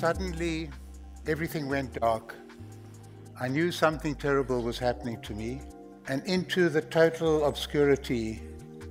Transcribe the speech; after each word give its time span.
Suddenly, 0.00 0.70
everything 1.26 1.68
went 1.68 2.00
dark. 2.00 2.34
I 3.38 3.48
knew 3.48 3.70
something 3.70 4.14
terrible 4.14 4.62
was 4.62 4.78
happening 4.78 5.20
to 5.20 5.34
me, 5.34 5.60
and 6.08 6.24
into 6.24 6.70
the 6.70 6.80
total 6.80 7.44
obscurity, 7.44 8.40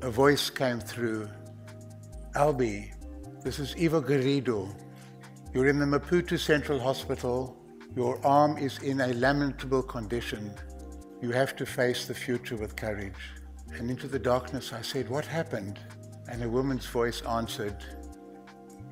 a 0.03 0.11
voice 0.11 0.51
came 0.51 0.79
through. 0.79 1.27
Albie, 2.35 2.91
this 3.43 3.57
is 3.57 3.73
Ivo 3.73 4.03
Garrido. 4.03 4.71
You're 5.51 5.65
in 5.69 5.79
the 5.79 5.85
Maputo 5.87 6.37
Central 6.37 6.79
Hospital. 6.79 7.57
Your 7.95 8.23
arm 8.23 8.59
is 8.59 8.77
in 8.77 9.01
a 9.01 9.07
lamentable 9.07 9.81
condition. 9.81 10.53
You 11.23 11.31
have 11.31 11.55
to 11.55 11.65
face 11.65 12.05
the 12.05 12.13
future 12.13 12.55
with 12.55 12.75
courage. 12.75 13.33
And 13.73 13.89
into 13.89 14.07
the 14.07 14.19
darkness, 14.19 14.73
I 14.73 14.83
said, 14.83 15.09
What 15.09 15.25
happened? 15.25 15.79
And 16.27 16.43
a 16.43 16.47
woman's 16.47 16.85
voice 16.85 17.23
answered, 17.23 17.83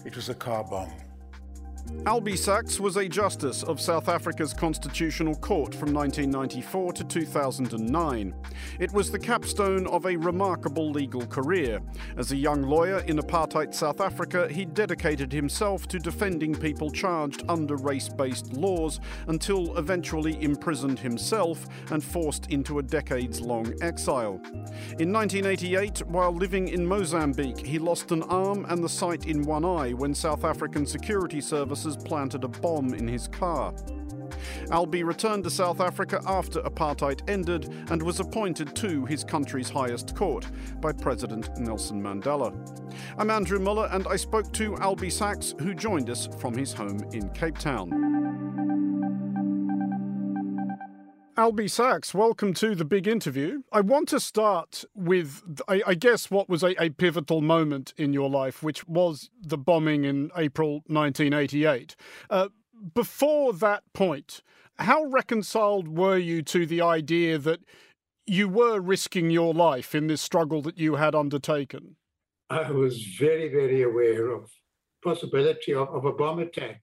It 0.04 0.16
was 0.16 0.30
a 0.30 0.34
car 0.34 0.64
bomb. 0.64 0.92
Albie 2.08 2.38
Sachs 2.38 2.80
was 2.80 2.96
a 2.96 3.08
justice 3.08 3.64
of 3.64 3.82
South 3.82 4.08
Africa's 4.08 4.54
Constitutional 4.54 5.36
Court 5.36 5.74
from 5.76 5.94
1994 5.94 6.94
to 6.94 7.04
2009. 7.04 8.34
It 8.80 8.94
was 8.94 9.12
the 9.12 9.20
capstone 9.20 9.88
of 9.88 10.06
a 10.06 10.16
remarkable 10.16 10.90
legal 10.90 11.26
career. 11.28 11.82
As 12.18 12.32
a 12.32 12.36
young 12.36 12.64
lawyer 12.64 13.00
in 13.08 13.18
apartheid 13.18 13.74
South 13.74 14.00
Africa, 14.00 14.48
he 14.50 14.66
dedicated 14.66 15.34
himself 15.34 15.88
to 15.90 16.00
defending 16.00 16.56
people 16.56 16.90
charged 16.90 17.44
under 17.50 17.76
race 17.76 18.08
based 18.08 18.54
laws 18.54 19.00
until 19.28 19.78
eventually 19.78 20.42
imprisoned 20.42 21.00
himself 21.00 21.68
and 21.92 22.04
forced 22.04 22.48
into 22.48 22.80
a 22.80 22.84
decades 22.84 23.42
long 23.42 23.74
exile. 23.82 24.42
In 25.00 25.12
1988, 25.12 26.08
while 26.08 26.34
living 26.34 26.70
in 26.70 26.86
Mozambique, 26.86 27.66
he 27.66 27.80
lost 27.80 28.12
an 28.12 28.24
arm 28.24 28.66
and 28.70 28.82
the 28.82 28.90
sight 28.90 29.26
in 29.26 29.42
one 29.44 29.66
eye 29.66 29.92
when 29.92 30.16
South 30.16 30.46
African 30.46 30.86
security 30.86 31.42
services 31.42 31.77
officers 31.78 32.04
planted 32.04 32.44
a 32.44 32.48
bomb 32.48 32.96
in 32.96 33.08
his 33.08 33.28
car. 33.28 33.72
Albie 34.70 35.06
returned 35.06 35.44
to 35.44 35.50
South 35.50 35.80
Africa 35.80 36.20
after 36.26 36.60
apartheid 36.62 37.22
ended 37.30 37.72
and 37.92 38.02
was 38.02 38.20
appointed 38.20 38.76
to 38.78 39.06
his 39.06 39.24
country's 39.24 39.70
highest 39.70 40.16
court 40.16 40.48
by 40.82 40.92
President 40.92 41.56
Nelson 41.60 42.02
Mandela. 42.02 42.52
I'm 43.20 43.30
Andrew 43.30 43.60
Muller 43.60 43.90
and 43.92 44.08
I 44.08 44.16
spoke 44.16 44.52
to 44.54 44.72
Albie 44.74 45.12
Sachs, 45.12 45.54
who 45.60 45.76
joined 45.76 46.10
us 46.10 46.28
from 46.40 46.58
his 46.58 46.74
home 46.74 47.00
in 47.14 47.30
Cape 47.30 47.60
Town. 47.60 48.27
Albie 51.38 51.70
Sachs, 51.70 52.16
welcome 52.16 52.52
to 52.56 52.74
the 52.74 52.84
big 52.84 53.08
interview. 53.08 53.62
I 53.72 53.82
want 53.82 54.10
to 54.10 54.20
start 54.20 54.84
with, 54.96 55.44
I, 55.68 55.84
I 55.86 55.94
guess, 55.94 56.32
what 56.32 56.50
was 56.50 56.64
a, 56.64 56.74
a, 56.82 56.90
pivotal 56.90 57.42
moment 57.42 57.94
in 57.96 58.12
your 58.12 58.28
life, 58.28 58.64
which 58.64 58.88
was 58.88 59.30
the 59.40 59.58
bombing 59.58 60.04
in 60.04 60.32
April 60.36 60.82
1988. 60.88 61.96
Uh, 62.32 62.48
before 62.96 63.54
that 63.54 63.84
point, 63.94 64.42
how 64.80 65.04
reconciled 65.04 65.88
were 65.88 66.18
you 66.18 66.42
to 66.42 66.66
the 66.66 66.82
idea 66.82 67.38
that 67.38 67.60
you 68.26 68.50
were 68.50 68.80
risking 68.80 69.30
your 69.30 69.54
life 69.54 69.94
in 69.94 70.08
this 70.08 70.24
struggle 70.24 70.64
that 70.64 70.80
you 70.80 70.96
had 70.96 71.14
undertaken? 71.14 71.98
I 72.50 72.72
was 72.72 73.04
very, 73.04 73.48
very 73.50 73.84
aware 73.84 74.32
of 74.32 74.50
possibility 75.04 75.76
of, 75.76 75.88
of 75.90 76.04
a 76.04 76.14
bomb 76.14 76.40
attack 76.40 76.82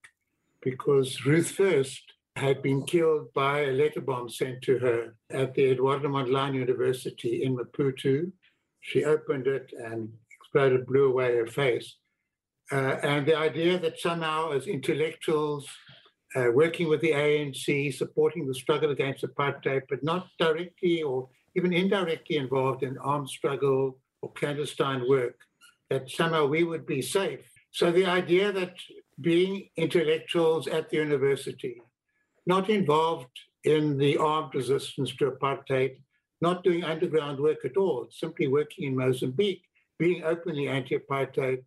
because 0.60 1.26
Ruth 1.26 1.50
First 1.50 2.13
had 2.36 2.62
been 2.62 2.84
killed 2.84 3.32
by 3.32 3.60
a 3.60 3.72
letter 3.72 4.00
bomb 4.00 4.28
sent 4.28 4.60
to 4.62 4.78
her 4.78 5.14
at 5.30 5.54
the 5.54 5.70
Eduardo 5.70 6.08
Mondlane 6.08 6.54
University 6.54 7.44
in 7.44 7.56
Maputo. 7.56 8.30
She 8.80 9.04
opened 9.04 9.46
it 9.46 9.72
and 9.78 10.12
exploded, 10.40 10.86
blew 10.86 11.06
away 11.10 11.36
her 11.36 11.46
face. 11.46 11.96
Uh, 12.72 12.96
and 13.02 13.26
the 13.26 13.36
idea 13.36 13.78
that 13.78 14.00
somehow, 14.00 14.50
as 14.52 14.66
intellectuals, 14.66 15.68
uh, 16.34 16.46
working 16.52 16.88
with 16.88 17.00
the 17.00 17.12
ANC, 17.12 17.94
supporting 17.94 18.46
the 18.46 18.54
struggle 18.54 18.90
against 18.90 19.24
apartheid, 19.24 19.82
but 19.88 20.02
not 20.02 20.26
directly 20.38 21.02
or 21.02 21.28
even 21.54 21.72
indirectly 21.72 22.36
involved 22.36 22.82
in 22.82 22.98
armed 22.98 23.28
struggle 23.28 23.98
or 24.22 24.32
clandestine 24.32 25.08
work, 25.08 25.36
that 25.90 26.10
somehow 26.10 26.46
we 26.46 26.64
would 26.64 26.86
be 26.86 27.00
safe. 27.00 27.40
So 27.70 27.92
the 27.92 28.06
idea 28.06 28.50
that 28.52 28.74
being 29.20 29.68
intellectuals 29.76 30.66
at 30.66 30.90
the 30.90 30.96
university, 30.96 31.80
not 32.46 32.68
involved 32.70 33.38
in 33.64 33.96
the 33.96 34.16
armed 34.18 34.54
resistance 34.54 35.14
to 35.16 35.30
apartheid, 35.30 35.96
not 36.40 36.62
doing 36.62 36.84
underground 36.84 37.40
work 37.40 37.64
at 37.64 37.76
all, 37.76 38.06
simply 38.10 38.46
working 38.46 38.86
in 38.86 38.96
Mozambique, 38.96 39.62
being 39.98 40.22
openly 40.24 40.68
anti 40.68 40.98
apartheid. 40.98 41.62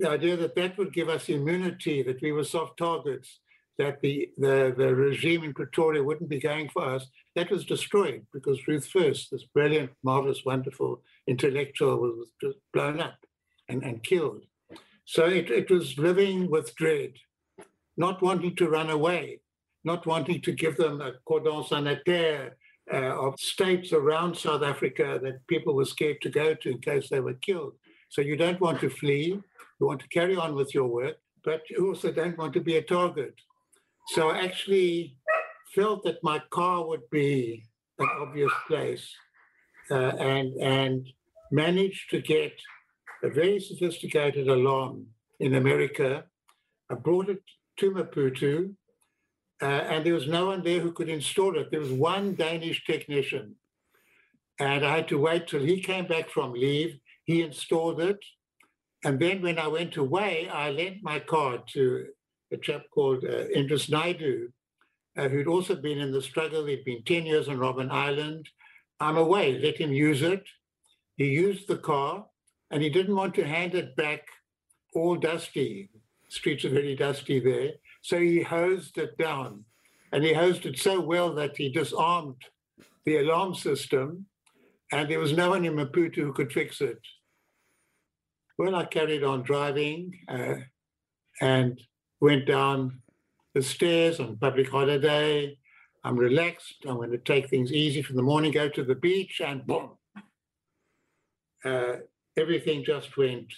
The 0.00 0.10
idea 0.10 0.36
that 0.36 0.56
that 0.56 0.76
would 0.78 0.92
give 0.92 1.08
us 1.08 1.28
immunity, 1.28 2.02
that 2.02 2.20
we 2.20 2.32
were 2.32 2.44
soft 2.44 2.76
targets, 2.76 3.38
that 3.78 4.00
the, 4.00 4.30
the, 4.38 4.74
the 4.76 4.94
regime 4.94 5.44
in 5.44 5.52
Pretoria 5.52 6.02
wouldn't 6.02 6.30
be 6.30 6.40
going 6.40 6.68
for 6.70 6.84
us, 6.84 7.06
that 7.34 7.50
was 7.50 7.64
destroyed 7.64 8.26
because 8.32 8.66
Ruth 8.66 8.86
First, 8.86 9.30
this 9.30 9.44
brilliant, 9.44 9.90
marvelous, 10.02 10.44
wonderful 10.44 11.02
intellectual, 11.26 11.98
was 11.98 12.30
just 12.42 12.56
blown 12.72 13.00
up 13.00 13.18
and, 13.68 13.82
and 13.82 14.02
killed. 14.02 14.42
So 15.04 15.26
it, 15.26 15.50
it 15.50 15.70
was 15.70 15.98
living 15.98 16.50
with 16.50 16.74
dread, 16.74 17.12
not 17.96 18.22
wanting 18.22 18.56
to 18.56 18.68
run 18.68 18.90
away, 18.90 19.40
not 19.86 20.04
wanting 20.04 20.40
to 20.42 20.52
give 20.52 20.76
them 20.76 21.00
a 21.00 21.12
cordon 21.24 21.64
sanitaire 21.64 22.56
uh, 22.92 23.26
of 23.26 23.38
states 23.38 23.92
around 23.92 24.36
South 24.36 24.62
Africa 24.62 25.18
that 25.22 25.46
people 25.46 25.74
were 25.74 25.84
scared 25.84 26.20
to 26.22 26.28
go 26.28 26.54
to 26.54 26.70
in 26.70 26.78
case 26.78 27.08
they 27.08 27.20
were 27.20 27.34
killed. 27.34 27.74
So 28.10 28.20
you 28.20 28.36
don't 28.36 28.60
want 28.60 28.80
to 28.80 28.90
flee, 28.90 29.40
you 29.78 29.86
want 29.86 30.00
to 30.00 30.08
carry 30.08 30.36
on 30.36 30.54
with 30.54 30.74
your 30.74 30.88
work, 30.88 31.16
but 31.44 31.62
you 31.70 31.86
also 31.86 32.10
don't 32.10 32.36
want 32.36 32.52
to 32.54 32.60
be 32.60 32.76
a 32.76 32.82
target. 32.82 33.34
So 34.08 34.30
I 34.30 34.38
actually 34.44 35.16
felt 35.74 36.02
that 36.04 36.22
my 36.22 36.40
car 36.50 36.86
would 36.86 37.08
be 37.10 37.64
an 37.98 38.08
obvious 38.20 38.52
place 38.66 39.06
uh, 39.90 40.12
and, 40.18 40.52
and 40.60 41.06
managed 41.50 42.10
to 42.10 42.20
get 42.20 42.52
a 43.22 43.30
very 43.30 43.60
sophisticated 43.60 44.48
alarm 44.48 45.06
in 45.40 45.54
America. 45.54 46.24
I 46.90 46.94
brought 46.94 47.28
it 47.28 47.42
to 47.78 47.90
Maputo 47.92 48.74
and 49.60 50.04
there 50.04 50.14
was 50.14 50.26
no 50.26 50.46
one 50.46 50.62
there 50.62 50.80
who 50.80 50.92
could 50.92 51.08
install 51.08 51.56
it. 51.58 51.70
There 51.70 51.80
was 51.80 51.92
one 51.92 52.34
Danish 52.34 52.84
technician, 52.84 53.56
and 54.58 54.84
I 54.84 54.96
had 54.96 55.08
to 55.08 55.18
wait 55.18 55.46
till 55.46 55.62
he 55.62 55.80
came 55.80 56.06
back 56.06 56.30
from 56.30 56.52
leave. 56.52 56.98
He 57.24 57.42
installed 57.42 58.00
it, 58.00 58.18
and 59.04 59.18
then 59.18 59.42
when 59.42 59.58
I 59.58 59.68
went 59.68 59.96
away, 59.96 60.48
I 60.48 60.70
lent 60.70 61.02
my 61.02 61.18
car 61.20 61.58
to 61.74 62.06
a 62.52 62.56
chap 62.56 62.82
called 62.92 63.24
uh, 63.24 63.48
Indres 63.48 63.88
Naidoo, 63.88 64.48
uh, 65.16 65.28
who'd 65.28 65.48
also 65.48 65.74
been 65.74 65.98
in 65.98 66.12
the 66.12 66.22
struggle. 66.22 66.66
He'd 66.66 66.84
been 66.84 67.02
10 67.04 67.26
years 67.26 67.48
on 67.48 67.56
Robben 67.58 67.90
Island. 67.90 68.48
I'm 69.00 69.16
away, 69.16 69.58
let 69.58 69.76
him 69.76 69.92
use 69.92 70.22
it. 70.22 70.44
He 71.16 71.26
used 71.26 71.66
the 71.66 71.78
car, 71.78 72.26
and 72.70 72.82
he 72.82 72.90
didn't 72.90 73.16
want 73.16 73.34
to 73.36 73.46
hand 73.46 73.74
it 73.74 73.96
back 73.96 74.22
all 74.94 75.16
dusty. 75.16 75.90
Streets 76.28 76.64
are 76.64 76.70
very 76.70 76.96
dusty 76.96 77.40
there. 77.40 77.72
So 78.06 78.20
he 78.20 78.40
hosed 78.40 78.98
it 78.98 79.18
down. 79.18 79.64
And 80.12 80.22
he 80.22 80.32
hosed 80.32 80.64
it 80.64 80.78
so 80.78 81.00
well 81.00 81.34
that 81.34 81.56
he 81.56 81.70
disarmed 81.72 82.36
the 83.04 83.16
alarm 83.16 83.52
system, 83.52 84.26
and 84.92 85.10
there 85.10 85.18
was 85.18 85.32
no 85.32 85.50
one 85.50 85.64
in 85.64 85.74
Maputo 85.74 86.18
who 86.18 86.32
could 86.32 86.52
fix 86.52 86.80
it. 86.80 87.00
Well, 88.58 88.76
I 88.76 88.84
carried 88.84 89.24
on 89.24 89.42
driving 89.42 90.20
uh, 90.28 90.54
and 91.40 91.80
went 92.20 92.46
down 92.46 93.00
the 93.54 93.62
stairs 93.62 94.20
on 94.20 94.36
public 94.36 94.70
holiday. 94.70 95.58
I'm 96.04 96.16
relaxed. 96.16 96.76
I'm 96.86 96.98
going 96.98 97.10
to 97.10 97.18
take 97.18 97.50
things 97.50 97.72
easy 97.72 98.02
for 98.02 98.12
the 98.12 98.22
morning, 98.22 98.52
go 98.52 98.68
to 98.68 98.84
the 98.84 98.94
beach, 98.94 99.40
and 99.44 99.66
boom. 99.66 99.90
Uh, 101.64 101.96
everything 102.36 102.84
just 102.84 103.16
went 103.16 103.52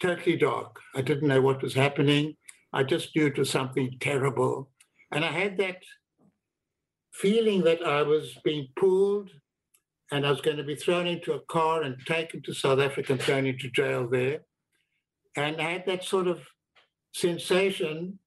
totally 0.00 0.36
dark. 0.36 0.80
I 0.96 1.02
didn't 1.02 1.28
know 1.28 1.40
what 1.40 1.62
was 1.62 1.74
happening. 1.74 2.36
I 2.74 2.82
just 2.82 3.14
knew 3.14 3.26
it 3.26 3.38
was 3.38 3.50
something 3.50 3.96
terrible. 4.00 4.68
And 5.12 5.24
I 5.24 5.30
had 5.30 5.58
that 5.58 5.78
feeling 7.12 7.62
that 7.62 7.86
I 7.86 8.02
was 8.02 8.36
being 8.42 8.66
pulled 8.76 9.30
and 10.10 10.26
I 10.26 10.30
was 10.30 10.40
going 10.40 10.56
to 10.56 10.64
be 10.64 10.74
thrown 10.74 11.06
into 11.06 11.34
a 11.34 11.40
car 11.48 11.82
and 11.82 11.96
taken 12.04 12.42
to 12.42 12.52
South 12.52 12.80
Africa 12.80 13.12
and 13.12 13.22
thrown 13.22 13.46
into 13.46 13.70
jail 13.70 14.08
there. 14.08 14.40
And 15.36 15.60
I 15.60 15.70
had 15.70 15.86
that 15.86 16.02
sort 16.02 16.26
of 16.26 16.40
sensation 17.12 18.18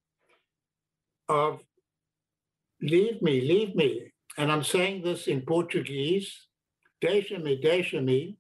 of 1.28 1.60
leave 2.82 3.22
me, 3.22 3.42
leave 3.42 3.76
me. 3.76 4.14
And 4.38 4.50
I'm 4.50 4.64
saying 4.64 5.04
this 5.04 5.28
in 5.28 5.42
Portuguese, 5.42 6.34
deixa 7.02 7.38
me, 7.38 7.60
deixa 7.62 8.02
me, 8.02 8.38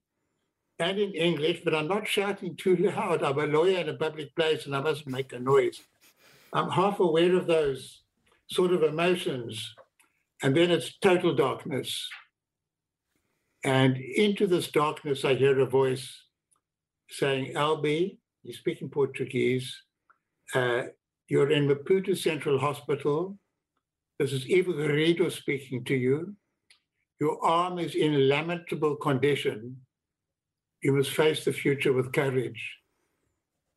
and 0.79 0.99
in 0.99 1.11
English, 1.11 1.61
but 1.65 1.75
I'm 1.75 1.89
not 1.89 2.07
shouting 2.07 2.55
too 2.55 2.75
loud. 2.95 3.23
I'm 3.23 3.39
a 3.39 3.45
lawyer 3.45 3.79
in 3.79 3.89
a 3.89 3.93
public 3.93 4.33
place 4.37 4.65
and 4.65 4.75
I 4.75 4.79
mustn't 4.79 5.07
make 5.07 5.33
a 5.33 5.39
noise. 5.39 5.81
I'm 6.53 6.69
half 6.69 6.99
aware 6.99 7.35
of 7.35 7.47
those 7.47 8.03
sort 8.49 8.71
of 8.71 8.83
emotions. 8.83 9.75
And 10.43 10.55
then 10.55 10.71
it's 10.71 10.97
total 10.99 11.35
darkness. 11.35 12.07
And 13.63 13.97
into 13.97 14.47
this 14.47 14.71
darkness, 14.71 15.25
I 15.25 15.35
hear 15.35 15.59
a 15.59 15.65
voice 15.65 16.07
saying, 17.09 17.53
Albie, 17.55 18.17
you 18.43 18.53
speak 18.53 18.81
in 18.81 18.89
Portuguese, 18.89 19.75
uh, 20.53 20.83
You're 21.27 21.51
in 21.51 21.67
Maputo 21.67 22.17
Central 22.17 22.59
Hospital. 22.59 23.37
This 24.19 24.31
is 24.31 24.45
Ivo 24.45 24.73
Garrido 24.73 25.29
speaking 25.31 25.83
to 25.85 25.95
you. 25.95 26.35
Your 27.19 27.43
arm 27.43 27.79
is 27.79 27.95
in 27.95 28.29
lamentable 28.29 28.95
condition. 28.95 29.77
You 30.81 30.93
must 30.93 31.11
face 31.11 31.43
the 31.43 31.51
future 31.51 31.91
with 31.91 32.13
courage. 32.13 32.77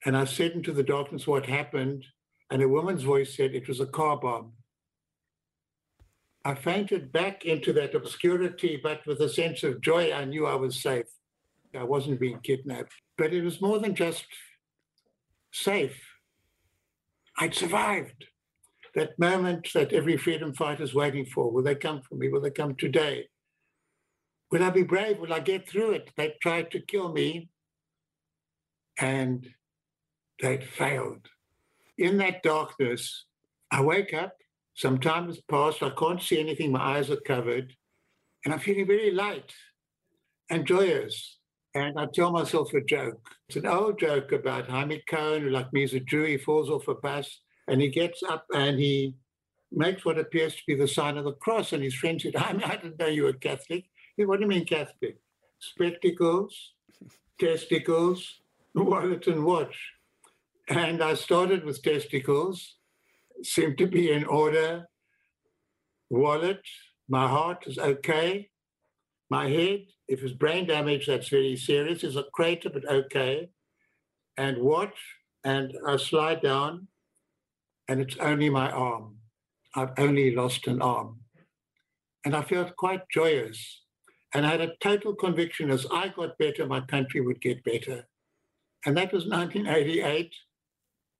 And 0.04 0.16
I 0.16 0.24
said 0.24 0.52
into 0.52 0.72
the 0.72 0.82
darkness 0.82 1.26
what 1.26 1.46
happened, 1.46 2.04
and 2.50 2.62
a 2.62 2.68
woman's 2.68 3.02
voice 3.02 3.36
said 3.36 3.54
it 3.54 3.68
was 3.68 3.80
a 3.80 3.86
car 3.86 4.16
bomb. 4.16 4.52
I 6.44 6.54
fainted 6.54 7.12
back 7.12 7.44
into 7.44 7.72
that 7.74 7.94
obscurity, 7.94 8.80
but 8.82 9.06
with 9.06 9.20
a 9.20 9.28
sense 9.28 9.62
of 9.62 9.80
joy, 9.80 10.12
I 10.12 10.24
knew 10.24 10.46
I 10.46 10.54
was 10.54 10.82
safe. 10.82 11.06
I 11.78 11.84
wasn't 11.84 12.20
being 12.20 12.40
kidnapped. 12.40 12.92
But 13.16 13.32
it 13.32 13.42
was 13.42 13.60
more 13.60 13.78
than 13.78 13.94
just 13.94 14.24
safe. 15.52 16.00
I'd 17.38 17.54
survived. 17.54 18.24
That 18.94 19.18
moment 19.18 19.68
that 19.74 19.92
every 19.92 20.16
freedom 20.16 20.52
fighter 20.52 20.82
is 20.82 20.94
waiting 20.94 21.24
for. 21.24 21.52
Will 21.52 21.62
they 21.62 21.76
come 21.76 22.02
for 22.02 22.16
me? 22.16 22.28
Will 22.28 22.40
they 22.40 22.50
come 22.50 22.74
today? 22.74 23.28
Will 24.50 24.64
I 24.64 24.70
be 24.70 24.82
brave? 24.82 25.20
Will 25.20 25.32
I 25.32 25.38
get 25.38 25.68
through 25.68 25.92
it? 25.92 26.10
They 26.16 26.34
tried 26.42 26.72
to 26.72 26.80
kill 26.80 27.12
me 27.12 27.50
and 28.98 29.46
they'd 30.42 30.64
failed. 30.64 31.28
In 32.00 32.16
that 32.16 32.42
darkness, 32.42 33.26
I 33.70 33.82
wake 33.82 34.12
up 34.12 34.32
some 34.80 34.98
time 34.98 35.26
has 35.26 35.38
passed. 35.42 35.82
I 35.82 35.90
can't 35.90 36.22
see 36.22 36.40
anything. 36.40 36.72
My 36.72 36.96
eyes 36.96 37.10
are 37.10 37.20
covered. 37.20 37.74
And 38.44 38.54
I'm 38.54 38.60
feeling 38.60 38.86
very 38.86 39.10
light 39.10 39.52
and 40.48 40.66
joyous. 40.66 41.38
And 41.74 41.98
I 41.98 42.06
tell 42.06 42.32
myself 42.32 42.72
a 42.72 42.80
joke. 42.80 43.20
It's 43.46 43.56
an 43.56 43.66
old 43.66 43.98
joke 43.98 44.32
about 44.32 44.68
Hymie 44.68 45.02
Cohen, 45.06 45.42
who, 45.42 45.50
like 45.50 45.70
me, 45.74 45.82
is 45.82 45.92
a 45.92 46.00
Jew. 46.00 46.24
He 46.24 46.38
falls 46.38 46.70
off 46.70 46.88
a 46.88 46.94
bus 46.94 47.40
and 47.68 47.78
he 47.82 47.88
gets 47.88 48.22
up 48.22 48.46
and 48.54 48.78
he 48.78 49.16
makes 49.70 50.02
what 50.06 50.18
appears 50.18 50.56
to 50.56 50.62
be 50.66 50.74
the 50.74 50.88
sign 50.88 51.18
of 51.18 51.24
the 51.24 51.32
cross. 51.32 51.74
And 51.74 51.84
his 51.84 51.94
friend 51.94 52.18
said, 52.18 52.34
Jaime, 52.36 52.64
I 52.64 52.76
didn't 52.76 52.98
know 52.98 53.06
you 53.06 53.24
were 53.24 53.34
Catholic. 53.34 53.84
He 54.16 54.22
said, 54.22 54.28
what 54.28 54.38
do 54.38 54.44
you 54.44 54.48
mean 54.48 54.64
Catholic? 54.64 55.18
Spectacles, 55.58 56.72
testicles, 57.38 58.40
wallet 58.74 59.26
and 59.26 59.44
watch. 59.44 59.78
And 60.70 61.02
I 61.02 61.14
started 61.14 61.64
with 61.64 61.82
testicles 61.82 62.76
seem 63.42 63.74
to 63.76 63.86
be 63.86 64.12
in 64.12 64.24
order. 64.24 64.86
Wallet, 66.10 66.62
my 67.08 67.26
heart 67.26 67.66
is 67.66 67.76
okay. 67.78 68.48
My 69.30 69.48
head, 69.48 69.86
if 70.08 70.22
it's 70.22 70.32
brain 70.32 70.66
damage, 70.66 71.06
that's 71.06 71.28
very 71.28 71.56
serious, 71.56 72.04
is 72.04 72.16
a 72.16 72.24
crater, 72.32 72.70
but 72.70 72.88
okay. 72.88 73.48
And 74.36 74.58
watch, 74.58 74.96
and 75.44 75.76
I 75.86 75.96
slide 75.96 76.40
down, 76.40 76.86
and 77.88 78.00
it's 78.00 78.16
only 78.18 78.48
my 78.48 78.70
arm. 78.70 79.16
I've 79.74 79.92
only 79.98 80.34
lost 80.34 80.66
an 80.68 80.80
arm. 80.80 81.20
And 82.24 82.36
I 82.36 82.42
felt 82.42 82.76
quite 82.76 83.02
joyous. 83.12 83.82
And 84.34 84.46
I 84.46 84.50
had 84.50 84.60
a 84.60 84.76
total 84.80 85.14
conviction 85.14 85.70
as 85.70 85.86
I 85.92 86.08
got 86.08 86.38
better, 86.38 86.66
my 86.66 86.80
country 86.80 87.20
would 87.20 87.40
get 87.40 87.64
better. 87.64 88.06
And 88.86 88.96
that 88.96 89.12
was 89.12 89.26
1988. 89.26 90.32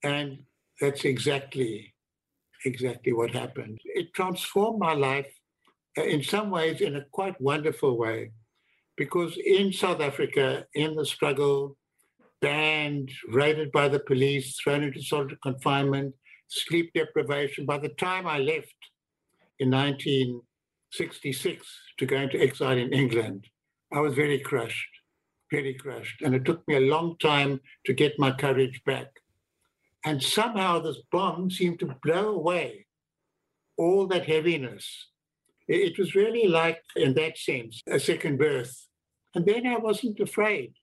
And 0.03 0.39
that's 0.81 1.05
exactly 1.05 1.95
exactly 2.65 3.13
what 3.13 3.31
happened. 3.31 3.79
It 3.85 4.13
transformed 4.15 4.79
my 4.79 4.93
life 4.93 5.33
uh, 5.99 6.03
in 6.03 6.23
some 6.23 6.51
ways 6.51 6.81
in 6.81 6.97
a 6.97 7.05
quite 7.11 7.41
wonderful 7.41 7.97
way 7.97 8.33
because 8.97 9.39
in 9.39 9.73
South 9.73 10.01
Africa, 10.01 10.67
in 10.75 10.95
the 10.95 11.07
struggle, 11.07 11.77
banned, 12.41 13.11
raided 13.29 13.73
by 13.73 13.89
the 13.89 14.01
police, 14.01 14.59
thrown 14.61 14.83
into 14.83 15.03
solitary 15.03 15.39
confinement, 15.43 16.15
sleep 16.49 16.93
deprivation. 16.95 17.65
By 17.67 17.79
the 17.79 17.89
time 17.91 18.27
I 18.27 18.39
left 18.39 18.75
in 19.59 19.71
1966 19.71 21.67
to 21.99 22.07
go 22.07 22.17
into 22.17 22.41
exile 22.41 22.79
in 22.79 22.93
England, 22.93 23.47
I 23.93 24.01
was 24.01 24.15
very 24.15 24.39
crushed, 24.39 24.89
very 25.51 25.75
crushed. 25.75 26.23
And 26.23 26.35
it 26.35 26.45
took 26.45 26.67
me 26.69 26.77
a 26.77 26.81
long 26.81 27.17
time 27.19 27.61
to 27.87 27.93
get 27.93 28.19
my 28.19 28.33
courage 28.33 28.83
back. 28.85 29.09
And 30.05 30.23
somehow 30.23 30.81
this 30.81 30.99
bomb 31.13 31.51
seemed 31.51 31.81
to 31.81 31.95
blow 32.03 32.35
away 32.35 32.87
all 33.77 34.07
that 34.09 34.27
heaviness. 34.27 35.09
It 35.69 35.99
was 35.99 36.15
really 36.15 36.47
like, 36.49 36.83
in 36.97 37.15
that 37.15 37.39
sense, 37.39 37.81
a 37.89 38.01
second 38.01 38.39
birth. 38.39 38.89
And 39.35 39.47
then 39.47 39.67
I 39.67 39.77
wasn't 39.77 40.19
afraid. 40.21 40.75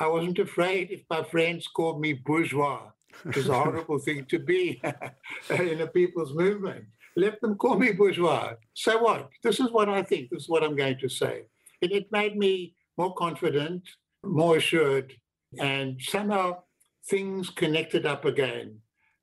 I 0.00 0.06
wasn't 0.06 0.38
afraid 0.38 0.90
if 0.90 1.02
my 1.10 1.22
friends 1.22 1.66
called 1.68 2.00
me 2.00 2.14
bourgeois, 2.14 2.90
which 3.24 3.36
is 3.36 3.48
a 3.48 3.54
horrible 3.54 3.98
thing 4.06 4.24
to 4.26 4.38
be 4.38 4.80
in 5.50 5.80
a 5.82 5.86
people's 5.86 6.34
movement. 6.34 6.86
Let 7.14 7.40
them 7.40 7.56
call 7.56 7.78
me 7.78 7.92
bourgeois. 7.92 8.54
So 8.72 8.98
what? 9.02 9.28
This 9.42 9.60
is 9.60 9.70
what 9.70 9.88
I 9.88 10.02
think. 10.02 10.30
This 10.30 10.44
is 10.44 10.48
what 10.48 10.64
I'm 10.64 10.76
going 10.76 10.98
to 10.98 11.08
say. 11.08 11.42
And 11.82 11.92
it 11.92 12.10
made 12.10 12.36
me 12.36 12.74
more 12.96 13.14
confident, 13.14 13.82
more 14.24 14.56
assured, 14.56 15.12
and 15.58 16.00
somehow 16.00 16.62
things 17.08 17.50
connected 17.50 18.06
up 18.06 18.24
again 18.24 18.78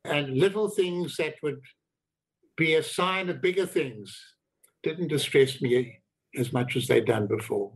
and 0.05 0.37
little 0.37 0.69
things 0.69 1.17
that 1.17 1.35
would 1.43 1.61
be 2.57 2.75
a 2.75 2.83
sign 2.83 3.29
of 3.29 3.41
bigger 3.41 3.65
things 3.65 4.17
didn't 4.83 5.07
distress 5.07 5.61
me 5.61 5.99
as 6.37 6.53
much 6.53 6.75
as 6.75 6.87
they'd 6.87 7.05
done 7.05 7.27
before. 7.27 7.73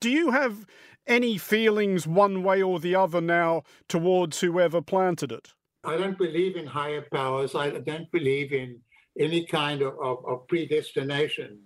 Do 0.00 0.10
you 0.10 0.30
have 0.30 0.66
any 1.06 1.38
feelings 1.38 2.06
one 2.06 2.42
way 2.42 2.62
or 2.62 2.80
the 2.80 2.94
other 2.94 3.20
now 3.20 3.62
towards 3.88 4.40
whoever 4.40 4.80
planted 4.80 5.32
it? 5.32 5.52
I 5.84 5.96
don't 5.96 6.18
believe 6.18 6.56
in 6.56 6.66
higher 6.66 7.04
powers. 7.12 7.54
I 7.54 7.70
don't 7.70 8.10
believe 8.10 8.52
in 8.52 8.80
any 9.18 9.46
kind 9.46 9.82
of, 9.82 9.94
of, 10.02 10.24
of 10.26 10.48
predestination. 10.48 11.60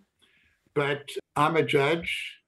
But 0.75 1.09
I'm 1.37 1.56
a 1.56 1.62
judge, 1.62 2.39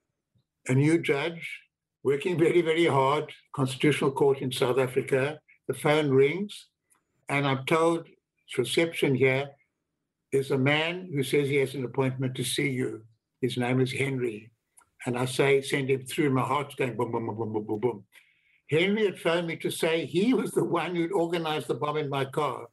a 0.67 0.73
new 0.73 0.99
judge, 1.01 1.60
working 2.03 2.37
very, 2.37 2.61
very 2.61 2.85
hard, 2.85 3.31
Constitutional 3.55 4.11
Court 4.11 4.39
in 4.39 4.51
South 4.51 4.79
Africa. 4.79 5.39
The 5.67 5.73
phone 5.73 6.09
rings, 6.09 6.67
and 7.29 7.47
I'm 7.47 7.65
told, 7.65 8.07
reception 8.57 9.15
here, 9.15 9.49
there's 10.31 10.51
a 10.51 10.57
man 10.57 11.09
who 11.13 11.23
says 11.23 11.47
he 11.47 11.57
has 11.57 11.75
an 11.75 11.85
appointment 11.85 12.35
to 12.35 12.43
see 12.43 12.69
you. 12.69 13.03
His 13.41 13.57
name 13.57 13.79
is 13.81 13.91
Henry. 13.91 14.51
And 15.05 15.17
I 15.17 15.25
say, 15.25 15.61
send 15.61 15.89
him 15.89 16.05
through. 16.05 16.29
My 16.29 16.41
heart's 16.41 16.75
going 16.75 16.95
boom, 16.95 17.11
boom, 17.11 17.25
boom, 17.27 17.37
boom, 17.37 17.53
boom, 17.53 17.65
boom, 17.65 17.79
boom. 17.79 18.03
Henry 18.69 19.05
had 19.05 19.19
phoned 19.19 19.47
me 19.47 19.57
to 19.57 19.69
say 19.69 20.05
he 20.05 20.33
was 20.33 20.51
the 20.51 20.63
one 20.63 20.95
who'd 20.95 21.11
organized 21.11 21.67
the 21.67 21.73
bomb 21.73 21.97
in 21.97 22.09
my 22.09 22.23
car. 22.23 22.67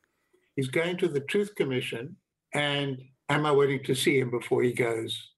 He's 0.54 0.68
going 0.68 0.96
to 0.98 1.08
the 1.08 1.20
Truth 1.20 1.54
Commission, 1.56 2.16
and 2.54 2.98
am 3.28 3.46
I 3.46 3.50
willing 3.50 3.82
to 3.84 3.94
see 3.94 4.18
him 4.18 4.30
before 4.30 4.62
he 4.62 4.72
goes? 4.72 5.30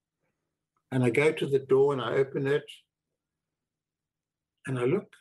And 0.92 1.04
I 1.04 1.11
go 1.11 1.32
to 1.32 1.47
the 1.47 1.61
door 1.61 1.92
and 1.92 2.02
I 2.02 2.12
open 2.14 2.47
it, 2.47 2.64
and 4.67 4.79
I 4.79 4.85
look, 4.85 5.12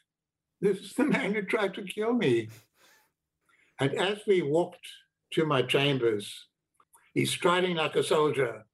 this 0.61 0.77
is 0.79 0.93
the 0.93 1.05
man 1.15 1.33
who 1.33 1.41
tried 1.43 1.73
to 1.75 1.83
kill 1.83 2.13
me. 2.13 2.49
And 3.79 3.93
as 3.95 4.19
we 4.27 4.41
walked 4.41 4.87
to 5.33 5.45
my 5.45 5.61
chambers, 5.61 6.47
he's 7.13 7.31
striding 7.31 7.75
like 7.75 7.95
a 7.95 8.03
soldier. 8.03 8.65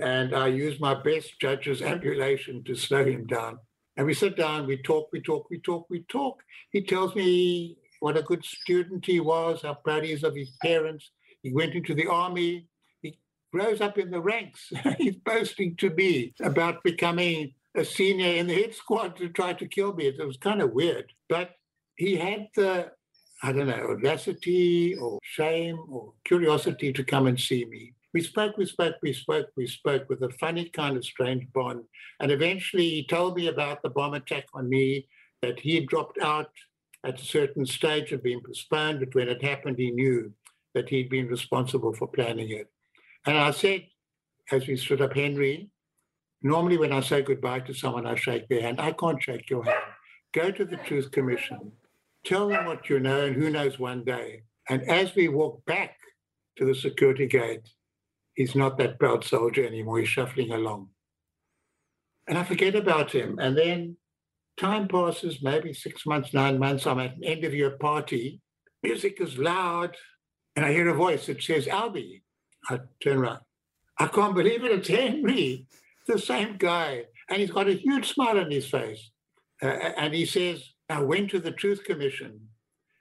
And 0.00 0.34
I 0.34 0.46
use 0.46 0.80
my 0.80 0.94
best 0.94 1.38
judge's 1.40 1.82
ambulation 1.82 2.64
to 2.64 2.74
slow 2.74 3.04
him 3.04 3.26
down. 3.26 3.58
And 3.96 4.06
we 4.06 4.14
sit 4.14 4.36
down, 4.36 4.66
we 4.66 4.78
talk, 4.78 5.08
we 5.12 5.20
talk, 5.20 5.50
we 5.50 5.58
talk, 5.58 5.86
we 5.90 6.04
talk. 6.04 6.42
He 6.70 6.82
tells 6.82 7.14
me 7.14 7.76
what 7.98 8.16
a 8.16 8.22
good 8.22 8.44
student 8.44 9.04
he 9.04 9.20
was, 9.20 9.62
how 9.62 9.74
proud 9.74 10.04
he 10.04 10.12
is 10.12 10.24
of 10.24 10.34
his 10.34 10.50
parents. 10.62 11.10
He 11.42 11.52
went 11.52 11.74
into 11.74 11.94
the 11.94 12.06
army. 12.06 12.66
He 13.02 13.18
rose 13.52 13.80
up 13.80 13.98
in 13.98 14.10
the 14.10 14.20
ranks. 14.20 14.72
He's 14.98 15.16
boasting 15.16 15.76
to 15.76 15.90
me 15.90 16.34
about 16.40 16.82
becoming 16.82 17.52
a 17.76 17.84
senior 17.84 18.34
in 18.34 18.46
the 18.46 18.54
hit 18.54 18.74
squad 18.74 19.16
to 19.16 19.28
try 19.28 19.52
to 19.52 19.66
kill 19.66 19.92
me. 19.94 20.06
It 20.06 20.26
was 20.26 20.36
kind 20.36 20.60
of 20.60 20.72
weird. 20.72 21.12
But 21.28 21.50
he 21.96 22.16
had 22.16 22.48
the, 22.56 22.90
I 23.42 23.52
don't 23.52 23.68
know, 23.68 23.96
audacity 23.96 24.96
or 24.96 25.18
shame 25.22 25.78
or 25.88 26.12
curiosity 26.24 26.92
to 26.92 27.04
come 27.04 27.26
and 27.26 27.38
see 27.38 27.64
me. 27.64 27.94
We 28.12 28.22
spoke, 28.22 28.56
we 28.56 28.66
spoke, 28.66 28.96
we 29.02 29.12
spoke, 29.12 29.46
we 29.56 29.66
spoke 29.68 30.08
with 30.08 30.22
a 30.22 30.30
funny 30.40 30.68
kind 30.68 30.96
of 30.96 31.04
strange 31.04 31.46
bond. 31.52 31.84
And 32.18 32.32
eventually 32.32 32.88
he 32.88 33.06
told 33.06 33.36
me 33.36 33.46
about 33.46 33.82
the 33.82 33.90
bomb 33.90 34.14
attack 34.14 34.46
on 34.52 34.68
me, 34.68 35.06
that 35.42 35.60
he 35.60 35.86
dropped 35.86 36.18
out 36.20 36.50
at 37.04 37.20
a 37.20 37.24
certain 37.24 37.64
stage 37.64 38.12
of 38.12 38.22
being 38.22 38.42
postponed, 38.44 39.00
but 39.00 39.14
when 39.14 39.28
it 39.28 39.42
happened, 39.42 39.78
he 39.78 39.90
knew 39.90 40.32
that 40.74 40.88
he'd 40.88 41.08
been 41.08 41.28
responsible 41.28 41.94
for 41.94 42.06
planning 42.08 42.50
it. 42.50 42.68
And 43.26 43.38
I 43.38 43.50
said, 43.52 43.86
as 44.52 44.66
we 44.66 44.76
stood 44.76 45.00
up, 45.00 45.14
Henry, 45.14 45.70
Normally, 46.42 46.78
when 46.78 46.92
I 46.92 47.00
say 47.00 47.22
goodbye 47.22 47.60
to 47.60 47.74
someone, 47.74 48.06
I 48.06 48.14
shake 48.14 48.48
their 48.48 48.62
hand. 48.62 48.80
I 48.80 48.92
can't 48.92 49.22
shake 49.22 49.50
your 49.50 49.64
hand. 49.64 49.82
Go 50.32 50.50
to 50.50 50.64
the 50.64 50.76
Truth 50.76 51.10
Commission, 51.10 51.72
tell 52.24 52.48
them 52.48 52.64
what 52.64 52.88
you 52.88 53.00
know, 53.00 53.26
and 53.26 53.36
who 53.36 53.50
knows 53.50 53.78
one 53.78 54.04
day. 54.04 54.42
And 54.68 54.82
as 54.88 55.14
we 55.14 55.28
walk 55.28 55.64
back 55.66 55.96
to 56.56 56.64
the 56.64 56.74
security 56.74 57.26
gate, 57.26 57.68
he's 58.34 58.54
not 58.54 58.78
that 58.78 58.98
proud 58.98 59.24
soldier 59.24 59.66
anymore. 59.66 59.98
He's 59.98 60.08
shuffling 60.08 60.52
along. 60.52 60.88
And 62.28 62.38
I 62.38 62.44
forget 62.44 62.76
about 62.76 63.10
him. 63.10 63.38
And 63.40 63.58
then 63.58 63.96
time 64.56 64.86
passes, 64.86 65.42
maybe 65.42 65.74
six 65.74 66.06
months, 66.06 66.32
nine 66.32 66.58
months. 66.58 66.86
I'm 66.86 67.00
at 67.00 67.16
an 67.16 67.24
end 67.24 67.44
of 67.44 67.54
year 67.54 67.70
party 67.70 68.40
music 68.82 69.20
is 69.20 69.38
loud. 69.38 69.96
And 70.56 70.64
I 70.64 70.72
hear 70.72 70.88
a 70.88 70.94
voice 70.94 71.26
that 71.26 71.42
says, 71.42 71.66
Albie. 71.66 72.22
I 72.68 72.80
turn 73.02 73.18
around. 73.18 73.40
I 73.98 74.06
can't 74.06 74.34
believe 74.34 74.64
it. 74.64 74.72
It's 74.72 74.88
Henry, 74.88 75.66
the 76.10 76.18
same 76.18 76.56
guy. 76.56 77.04
And 77.28 77.40
he's 77.40 77.50
got 77.50 77.68
a 77.68 77.74
huge 77.74 78.12
smile 78.12 78.38
on 78.38 78.50
his 78.50 78.66
face. 78.66 79.10
Uh, 79.62 79.66
and 79.66 80.14
he 80.14 80.26
says, 80.26 80.64
I 80.88 81.00
went 81.02 81.30
to 81.30 81.40
the 81.40 81.52
Truth 81.52 81.84
Commission 81.84 82.40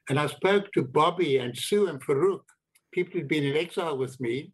and 0.09 0.19
I 0.19 0.27
spoke 0.27 0.71
to 0.73 0.83
Bobby 0.83 1.37
and 1.37 1.57
Sue 1.57 1.87
and 1.87 2.01
Farouk, 2.01 2.41
people 2.91 3.13
who'd 3.13 3.27
been 3.27 3.43
in 3.43 3.55
exile 3.55 3.97
with 3.97 4.19
me, 4.19 4.51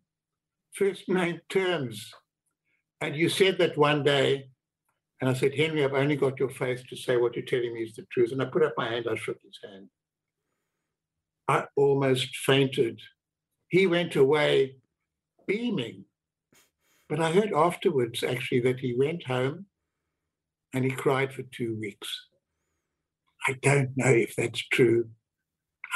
first 0.74 1.08
name 1.08 1.40
terms. 1.50 2.12
And 3.02 3.16
you 3.16 3.30
said 3.30 3.58
that 3.60 3.78
one 3.78 4.04
day, 4.04 4.50
and 5.22 5.30
I 5.30 5.34
said, 5.34 5.56
Henry, 5.56 5.84
I've 5.84 5.94
only 5.94 6.18
got 6.18 6.40
your 6.40 6.50
face 6.50 6.84
to 6.90 6.96
say 6.96 7.18
what 7.18 7.36
you're 7.36 7.46
telling 7.46 7.74
me 7.74 7.84
is 7.84 7.96
the 7.96 8.06
truth. 8.12 8.32
And 8.32 8.42
I 8.42 8.46
put 8.46 8.64
up 8.64 8.74
my 8.78 8.90
hand, 8.90 9.06
I 9.10 9.16
shook 9.16 9.38
his 9.44 9.60
hand. 9.64 9.88
I 11.48 11.66
almost 11.78 12.36
fainted. 12.36 13.00
He 13.70 13.88
went 13.88 14.16
away 14.16 14.76
beaming. 15.48 16.06
But 17.08 17.20
I 17.20 17.32
heard 17.32 17.54
afterwards, 17.54 18.24
actually, 18.24 18.62
that 18.62 18.80
he 18.80 18.96
went 18.98 19.26
home 19.26 19.68
and 20.74 20.84
he 20.84 20.92
cried 20.92 21.34
for 21.34 21.44
two 21.44 21.78
weeks. 21.80 22.28
I 23.48 23.54
don't 23.62 23.92
know 23.96 24.10
if 24.10 24.36
that's 24.36 24.68
true. 24.70 25.10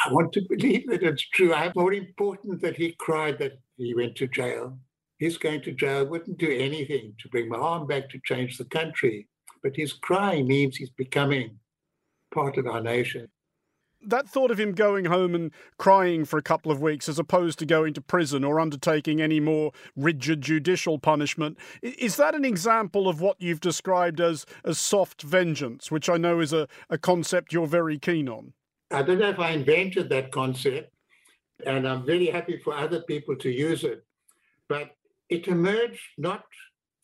I 0.06 0.14
want 0.14 0.32
to 0.34 0.46
believe 0.48 0.88
that 0.90 1.04
it's 1.04 1.28
true. 1.30 1.54
I'm 1.54 1.74
more 1.76 1.94
important 1.94 2.62
that 2.62 2.78
he 2.78 2.96
cried 3.00 3.40
that 3.40 3.54
he 3.78 3.94
went 3.96 4.16
to 4.18 4.28
jail. 4.28 4.78
His 5.18 5.38
going 5.38 5.62
to 5.64 5.74
jail 5.74 6.06
wouldn't 6.06 6.38
do 6.38 6.50
anything 6.50 7.16
to 7.20 7.30
bring 7.30 7.50
my 7.50 7.58
arm 7.58 7.88
back 7.88 8.10
to 8.10 8.22
change 8.24 8.58
the 8.58 8.66
country. 8.66 9.28
But 9.62 9.76
his 9.76 9.94
crying 9.94 10.48
means 10.48 10.78
he's 10.78 10.92
becoming 10.92 11.60
part 12.34 12.58
of 12.58 12.68
our 12.68 12.82
nation 12.82 13.28
that 14.02 14.30
thought 14.30 14.52
of 14.52 14.60
him 14.60 14.74
going 14.74 15.06
home 15.06 15.36
and 15.36 15.52
crying 15.78 16.26
for 16.26 16.38
a 16.38 16.44
couple 16.44 16.72
of 16.72 16.82
weeks 16.82 17.10
as 17.10 17.20
opposed 17.20 17.60
to 17.60 17.66
going 17.66 17.94
to 17.94 18.02
prison 18.02 18.44
or 18.44 18.60
undertaking 18.60 19.22
any 19.22 19.40
more 19.40 19.72
rigid 19.96 20.42
judicial 20.42 20.98
punishment 21.00 21.58
is 21.82 22.16
that 22.16 22.36
an 22.36 22.46
example 22.46 23.08
of 23.08 23.22
what 23.22 23.40
you've 23.42 23.60
described 23.60 24.22
as 24.22 24.46
as 24.64 24.80
soft 24.80 25.22
vengeance 25.22 25.92
which 25.92 26.10
i 26.10 26.18
know 26.18 26.40
is 26.40 26.54
a, 26.54 26.68
a 26.90 26.98
concept 26.98 27.54
you're 27.54 27.68
very 27.68 28.00
keen 28.00 28.30
on? 28.30 28.54
I 28.92 29.04
don't 29.04 29.20
know 29.20 29.30
if 29.30 29.40
i 29.40 29.52
invented 29.52 30.10
that 30.10 30.32
concept 30.32 30.94
and 31.66 31.88
i'm 31.88 32.06
very 32.06 32.28
happy 32.28 32.60
for 32.64 32.74
other 32.74 33.02
people 33.02 33.36
to 33.38 33.50
use 33.50 33.84
it 33.84 34.06
but 34.68 34.92
it 35.30 35.48
emerged 35.48 36.02
not 36.18 36.44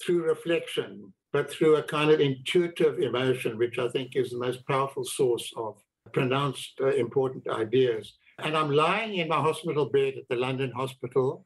through 0.04 0.24
reflection 0.24 1.14
but 1.34 1.52
through 1.52 1.76
a 1.76 1.84
kind 1.84 2.12
of 2.12 2.22
intuitive 2.22 3.00
emotion 3.00 3.58
which 3.58 3.78
i 3.80 3.90
think 3.90 4.16
is 4.16 4.32
the 4.32 4.38
most 4.38 4.66
powerful 4.66 5.04
source 5.04 5.52
of 5.58 5.78
pronounced 6.14 6.74
uh, 6.82 6.88
important 6.88 7.48
ideas. 7.48 8.14
And 8.40 8.56
I'm 8.56 8.72
lying 8.72 9.16
in 9.16 9.28
my 9.28 9.38
hospital 9.38 9.86
bed 9.86 10.16
at 10.18 10.28
the 10.30 10.36
London 10.36 10.72
hospital 10.72 11.46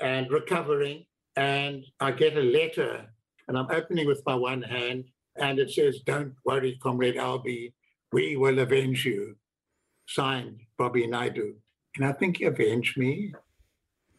and 0.00 0.30
recovering. 0.30 1.06
And 1.36 1.84
I 2.00 2.12
get 2.12 2.36
a 2.36 2.42
letter 2.42 3.06
and 3.48 3.58
I'm 3.58 3.70
opening 3.70 4.06
with 4.06 4.22
my 4.26 4.34
one 4.34 4.62
hand 4.62 5.04
and 5.36 5.58
it 5.58 5.70
says, 5.70 6.00
Don't 6.00 6.34
worry, 6.44 6.78
Comrade 6.82 7.16
Albie, 7.16 7.72
we 8.12 8.36
will 8.36 8.58
avenge 8.58 9.04
you. 9.04 9.36
Signed, 10.06 10.60
Bobby 10.76 11.06
Naidoo. 11.06 11.54
And 11.96 12.04
I 12.04 12.12
think, 12.12 12.40
avenge 12.40 12.96
me? 12.96 13.32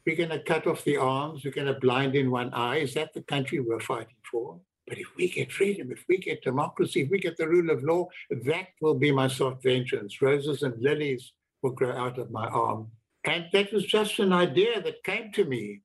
We're 0.06 0.16
going 0.16 0.30
to 0.30 0.40
cut 0.40 0.68
off 0.68 0.84
the 0.84 0.98
arms. 0.98 1.44
We're 1.44 1.52
going 1.52 1.74
to 1.74 1.80
blind 1.80 2.16
in 2.16 2.32
one 2.32 2.54
eye. 2.54 2.78
Is 2.78 2.94
that 2.96 3.14
the 3.14 3.22
country 3.22 3.60
we're 3.60 3.80
fighting 3.80 4.16
for? 4.30 4.60
If 5.02 5.16
we 5.18 5.30
get 5.30 5.52
freedom, 5.52 5.92
if 5.92 6.04
we 6.08 6.18
get 6.18 6.44
democracy, 6.44 7.02
if 7.02 7.10
we 7.10 7.20
get 7.20 7.38
the 7.38 7.48
rule 7.48 7.70
of 7.70 7.84
law, 7.84 8.08
that 8.30 8.68
will 8.82 8.96
be 8.96 9.12
my 9.12 9.28
soft 9.28 9.64
vengeance. 9.64 10.22
Roses 10.22 10.64
and 10.64 10.82
lilies 10.82 11.34
will 11.62 11.72
grow 11.72 11.92
out 11.92 12.18
of 12.18 12.32
my 12.32 12.48
arm. 12.48 12.92
And 13.24 13.46
that 13.54 13.72
was 13.72 13.86
just 13.86 14.20
an 14.20 14.34
idea 14.34 14.82
that 14.82 15.04
came 15.04 15.32
to 15.34 15.46
me, 15.46 15.82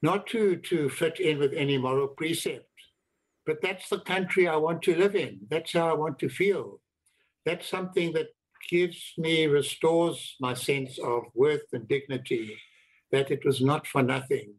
not 0.00 0.26
to, 0.28 0.56
to 0.56 0.88
fit 0.88 1.18
in 1.18 1.38
with 1.38 1.52
any 1.52 1.76
moral 1.78 2.08
precept, 2.08 2.68
but 3.46 3.60
that's 3.62 3.88
the 3.88 4.00
country 4.00 4.46
I 4.46 4.56
want 4.56 4.82
to 4.82 4.94
live 4.94 5.16
in. 5.16 5.40
That's 5.50 5.72
how 5.72 5.88
I 5.88 5.94
want 5.94 6.18
to 6.20 6.28
feel. 6.28 6.80
That's 7.44 7.68
something 7.68 8.12
that 8.12 8.28
gives 8.70 9.14
me, 9.18 9.46
restores 9.46 10.36
my 10.40 10.54
sense 10.54 10.98
of 10.98 11.24
worth 11.34 11.66
and 11.72 11.88
dignity, 11.88 12.56
that 13.10 13.30
it 13.30 13.44
was 13.44 13.60
not 13.60 13.86
for 13.86 14.02
nothing, 14.02 14.54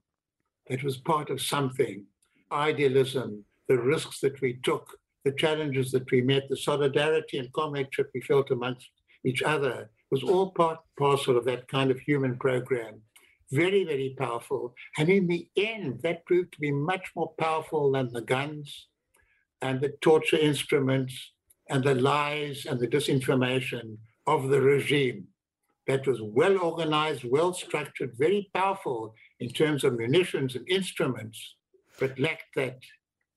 that 0.68 0.84
was 0.84 0.98
part 0.98 1.30
of 1.30 1.42
something. 1.42 2.06
Idealism, 2.52 3.46
the 3.74 3.82
risks 3.82 4.20
that 4.20 4.39
we 4.39 4.60
took, 4.62 4.86
the 5.25 5.32
challenges 5.32 5.92
that 5.92 6.10
we 6.12 6.22
met, 6.22 6.44
the 6.48 6.56
solidarity 6.56 7.39
and 7.39 7.51
comradeship 7.53 8.08
we 8.13 8.22
felt 8.22 8.51
amongst 8.51 8.88
each 9.25 9.42
other 9.42 9.89
was 10.12 10.22
all 10.22 10.51
part 10.51 10.77
parcel 11.00 11.36
of 11.36 11.46
that 11.46 11.68
kind 11.68 11.89
of 11.89 12.00
human 12.00 12.38
program. 12.38 13.01
Very, 13.51 13.84
very 13.84 14.15
powerful. 14.15 14.75
And 15.00 15.10
in 15.10 15.25
the 15.25 15.48
end, 15.58 16.01
that 16.03 16.24
proved 16.27 16.53
to 16.53 16.60
be 16.60 16.72
much 16.72 17.06
more 17.15 17.34
powerful 17.39 17.92
than 17.92 18.13
the 18.13 18.22
guns 18.22 18.89
and 19.63 19.82
the 19.82 19.94
torture 20.01 20.38
instruments 20.38 21.15
and 21.68 21.84
the 21.84 21.96
lies 21.96 22.68
and 22.70 22.80
the 22.80 22.88
disinformation 22.88 23.98
of 24.27 24.50
the 24.50 24.62
regime 24.62 25.27
that 25.88 26.06
was 26.06 26.20
well 26.22 26.60
organized, 26.60 27.24
well 27.24 27.53
structured, 27.53 28.12
very 28.20 28.51
powerful 28.53 29.15
in 29.39 29.50
terms 29.50 29.84
of 29.84 29.98
munitions 29.98 30.56
and 30.56 30.70
instruments, 30.70 31.56
but 32.00 32.20
lacked 32.20 32.53
that 32.56 32.77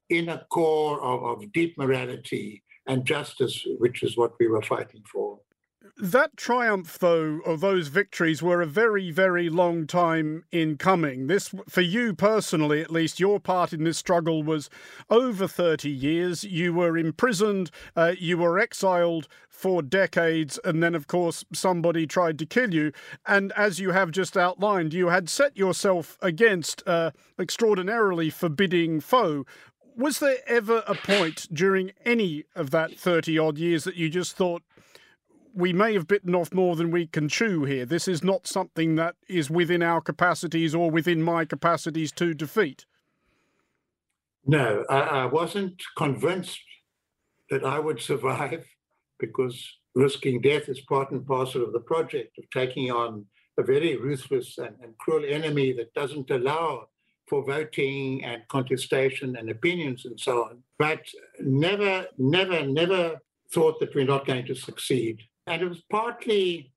inner 0.09 0.43
core 0.51 1.01
of, 1.03 1.23
of 1.25 1.53
deep 1.53 1.77
morality 1.79 2.63
and 2.87 3.05
justice, 3.05 3.67
which 3.79 4.03
is 4.03 4.17
what 4.17 4.33
we 4.39 4.47
were 4.47 4.63
fighting 4.63 5.03
for. 5.11 5.39
That 5.99 6.37
triumph, 6.37 6.99
though, 6.99 7.41
of 7.47 7.61
those 7.61 7.89
victories 7.89 8.43
were 8.43 8.61
a 8.61 8.67
very, 8.67 9.11
very 9.11 9.49
long 9.49 9.87
time 9.87 10.45
in 10.53 10.77
coming. 10.77 11.27
This, 11.27 11.55
for 11.69 11.81
you 11.81 12.13
personally, 12.13 12.83
at 12.83 12.91
least, 12.91 13.19
your 13.19 13.41
part 13.41 13.73
in 13.73 13.85
this 13.85 13.97
struggle 13.97 14.43
was 14.43 14.69
over 15.09 15.49
30 15.49 15.89
years. 15.89 16.45
You 16.45 16.75
were 16.75 16.99
imprisoned, 16.99 17.71
uh, 17.97 18.13
you 18.19 18.37
were 18.37 18.59
exiled 18.59 19.27
for 19.49 19.81
decades, 19.81 20.59
and 20.65 20.83
then, 20.83 20.95
of 20.95 21.07
course, 21.07 21.47
somebody 21.55 22.07
tried 22.07 22.39
to 22.41 22.47
kill 22.47 22.75
you. 22.75 22.93
And 23.25 23.53
as 23.53 23.81
you 23.81 23.93
have 23.93 24.11
just 24.11 24.37
outlined, 24.37 24.93
you 24.93 25.09
had 25.09 25.31
set 25.31 25.57
yourself 25.57 26.19
against 26.21 26.83
an 26.87 26.93
uh, 26.93 27.11
extraordinarily 27.39 28.29
forbidding 28.29 29.01
foe 29.01 29.47
was 29.97 30.19
there 30.19 30.39
ever 30.47 30.85
a 30.87 30.95
point 30.95 31.49
during 31.53 31.93
any 32.05 32.45
of 32.55 32.71
that 32.71 32.99
30 32.99 33.39
odd 33.39 33.59
years 33.59 33.85
that 33.85 33.97
you 33.97 34.09
just 34.09 34.37
thought, 34.37 34.63
we 35.55 35.73
may 35.73 35.95
have 35.95 36.07
bitten 36.07 36.35
off 36.35 36.53
more 36.53 36.77
than 36.77 36.91
we 36.91 37.07
can 37.07 37.29
chew 37.29 37.65
here? 37.65 37.87
This 37.87 38.07
is 38.07 38.23
not 38.23 38.47
something 38.47 38.97
that 38.97 39.17
is 39.27 39.51
within 39.51 39.83
our 39.83 40.03
capacities 40.03 40.75
or 40.75 40.91
within 40.91 41.23
my 41.23 41.47
capacities 41.47 42.13
to 42.13 42.35
defeat? 42.35 42.85
No, 44.45 44.85
I, 44.91 44.99
I 44.99 45.27
wasn't 45.27 45.83
convinced 45.97 46.61
that 47.51 47.65
I 47.65 47.79
would 47.79 48.01
survive 48.01 48.67
because 49.19 49.67
risking 49.95 50.43
death 50.43 50.69
is 50.69 50.81
part 50.81 51.11
and 51.11 51.27
parcel 51.27 51.65
of 51.65 51.73
the 51.73 51.81
project 51.81 52.37
of 52.39 52.45
taking 52.51 52.91
on 52.91 53.25
a 53.59 53.63
very 53.63 53.97
ruthless 53.97 54.59
and, 54.59 54.77
and 54.83 54.97
cruel 54.99 55.25
enemy 55.27 55.73
that 55.73 55.95
doesn't 55.95 56.31
allow 56.31 56.87
for 57.29 57.45
voting 57.45 58.25
and 58.25 58.47
contestation 58.49 59.37
and 59.37 59.51
opinions 59.51 60.05
and 60.05 60.19
so 60.19 60.45
on, 60.45 60.63
but 60.79 61.01
never, 61.41 62.07
never, 62.19 62.65
never 62.65 63.19
thought 63.53 63.81
that 63.81 63.95
we're 63.95 64.05
not 64.05 64.27
going 64.27 64.47
to 64.47 64.55
succeed. 64.55 65.23
And 65.47 65.63
it 65.63 65.69
was 65.69 65.83
partly 65.91 66.73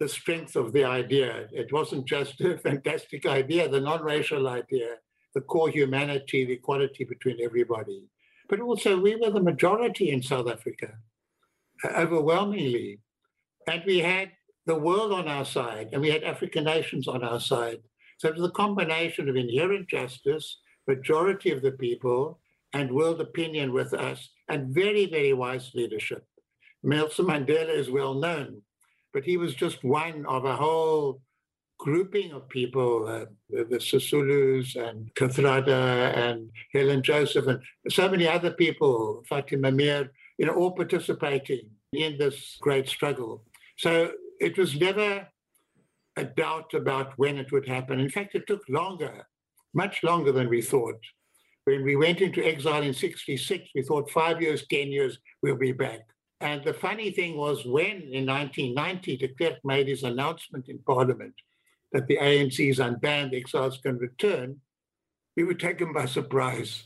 the 0.00 0.08
strength 0.08 0.56
of 0.56 0.72
the 0.72 0.84
idea. 0.84 1.48
It 1.52 1.72
wasn't 1.72 2.06
just 2.06 2.40
a 2.40 2.58
fantastic 2.68 3.26
idea, 3.26 3.68
the 3.68 3.80
non 3.80 4.02
racial 4.02 4.48
idea, 4.48 4.96
the 5.34 5.40
core 5.40 5.70
humanity, 5.70 6.44
the 6.44 6.54
equality 6.54 7.04
between 7.04 7.38
everybody. 7.42 8.04
But 8.48 8.60
also, 8.60 9.00
we 9.00 9.16
were 9.16 9.30
the 9.30 9.40
majority 9.40 10.10
in 10.10 10.22
South 10.22 10.48
Africa, 10.48 10.98
uh, 11.84 11.88
overwhelmingly. 11.88 13.00
And 13.66 13.82
we 13.86 14.00
had 14.00 14.32
the 14.66 14.74
world 14.74 15.12
on 15.12 15.28
our 15.28 15.44
side, 15.44 15.90
and 15.92 16.02
we 16.02 16.10
had 16.10 16.24
African 16.24 16.64
nations 16.64 17.08
on 17.08 17.22
our 17.24 17.40
side. 17.40 17.80
So 18.24 18.30
it 18.30 18.36
was 18.36 18.48
a 18.48 18.52
combination 18.52 19.28
of 19.28 19.36
inherent 19.36 19.86
justice, 19.86 20.56
majority 20.88 21.50
of 21.50 21.60
the 21.60 21.72
people, 21.72 22.40
and 22.72 22.90
world 22.90 23.20
opinion 23.20 23.70
with 23.74 23.92
us, 23.92 24.30
and 24.48 24.74
very, 24.74 25.04
very 25.04 25.34
wise 25.34 25.72
leadership. 25.74 26.24
Nelson 26.82 27.26
Mandela 27.26 27.68
is 27.68 27.90
well 27.90 28.14
known, 28.14 28.62
but 29.12 29.24
he 29.24 29.36
was 29.36 29.54
just 29.54 29.84
one 29.84 30.24
of 30.24 30.46
a 30.46 30.56
whole 30.56 31.20
grouping 31.78 32.32
of 32.32 32.48
people, 32.48 33.06
uh, 33.06 33.26
the, 33.50 33.64
the 33.64 33.76
Sisulus 33.76 34.74
and 34.74 35.14
Kathrada 35.14 36.16
and 36.16 36.48
Helen 36.72 37.02
Joseph 37.02 37.46
and 37.46 37.60
so 37.90 38.08
many 38.08 38.26
other 38.26 38.52
people, 38.52 39.22
Fatima 39.28 39.70
Meer, 39.70 40.10
you 40.38 40.46
know, 40.46 40.54
all 40.54 40.70
participating 40.70 41.68
in 41.92 42.16
this 42.16 42.56
great 42.62 42.88
struggle. 42.88 43.44
So 43.76 44.12
it 44.40 44.56
was 44.56 44.80
never 44.80 45.28
a 46.16 46.24
doubt 46.24 46.74
about 46.74 47.12
when 47.16 47.38
it 47.38 47.50
would 47.52 47.66
happen. 47.66 48.00
In 48.00 48.10
fact, 48.10 48.34
it 48.34 48.46
took 48.46 48.62
longer, 48.68 49.26
much 49.74 50.02
longer 50.02 50.32
than 50.32 50.48
we 50.48 50.62
thought. 50.62 51.00
When 51.64 51.82
we 51.82 51.96
went 51.96 52.20
into 52.20 52.44
exile 52.44 52.82
in 52.82 52.92
66, 52.92 53.70
we 53.74 53.82
thought 53.82 54.10
five 54.10 54.40
years, 54.40 54.66
10 54.68 54.88
years, 54.88 55.18
we'll 55.42 55.56
be 55.56 55.72
back. 55.72 56.00
And 56.40 56.62
the 56.62 56.74
funny 56.74 57.10
thing 57.10 57.36
was 57.36 57.64
when 57.64 58.02
in 58.12 58.26
1990 58.26 59.16
de 59.16 59.28
Klerk 59.28 59.58
made 59.64 59.88
his 59.88 60.02
announcement 60.02 60.68
in 60.68 60.78
Parliament 60.80 61.34
that 61.92 62.06
the 62.06 62.18
ANC's 62.18 62.80
unbanned 62.80 63.34
exiles 63.34 63.78
can 63.78 63.96
return, 63.98 64.60
we 65.36 65.44
were 65.44 65.54
taken 65.54 65.92
by 65.92 66.06
surprise. 66.06 66.84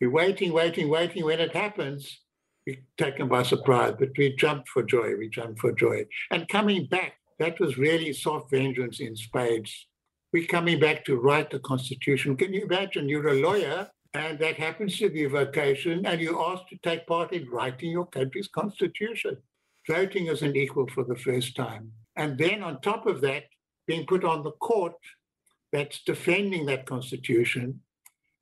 We're 0.00 0.10
waiting, 0.10 0.52
waiting, 0.52 0.88
waiting. 0.88 1.24
When 1.24 1.40
it 1.40 1.54
happens, 1.54 2.20
we're 2.66 2.78
taken 2.96 3.28
by 3.28 3.42
surprise, 3.42 3.94
but 3.98 4.10
we 4.16 4.36
jumped 4.36 4.68
for 4.68 4.82
joy. 4.82 5.16
We 5.18 5.28
jumped 5.28 5.60
for 5.60 5.72
joy. 5.72 6.06
And 6.30 6.48
coming 6.48 6.86
back, 6.86 7.14
that 7.40 7.58
was 7.58 7.76
really 7.76 8.12
soft 8.12 8.50
vengeance 8.50 9.00
in 9.00 9.16
spades. 9.16 9.88
We're 10.32 10.46
coming 10.46 10.78
back 10.78 11.04
to 11.06 11.16
write 11.16 11.50
the 11.50 11.58
Constitution. 11.58 12.36
Can 12.36 12.54
you 12.54 12.62
imagine? 12.64 13.08
You're 13.08 13.28
a 13.28 13.40
lawyer 13.40 13.90
and 14.14 14.38
that 14.40 14.56
happens 14.56 14.98
to 14.98 15.08
be 15.08 15.24
a 15.24 15.28
vocation, 15.28 16.04
and 16.04 16.20
you're 16.20 16.42
asked 16.52 16.68
to 16.70 16.76
take 16.82 17.06
part 17.06 17.32
in 17.32 17.48
writing 17.48 17.90
your 17.90 18.06
country's 18.06 18.48
constitution. 18.48 19.36
Voting 19.88 20.28
as 20.28 20.42
an 20.42 20.56
equal 20.56 20.88
for 20.88 21.04
the 21.04 21.16
first 21.16 21.54
time. 21.54 21.92
And 22.16 22.36
then 22.36 22.62
on 22.62 22.80
top 22.80 23.06
of 23.06 23.20
that, 23.20 23.44
being 23.86 24.06
put 24.06 24.24
on 24.24 24.42
the 24.42 24.52
court 24.52 24.94
that's 25.72 26.02
defending 26.02 26.66
that 26.66 26.86
constitution. 26.86 27.80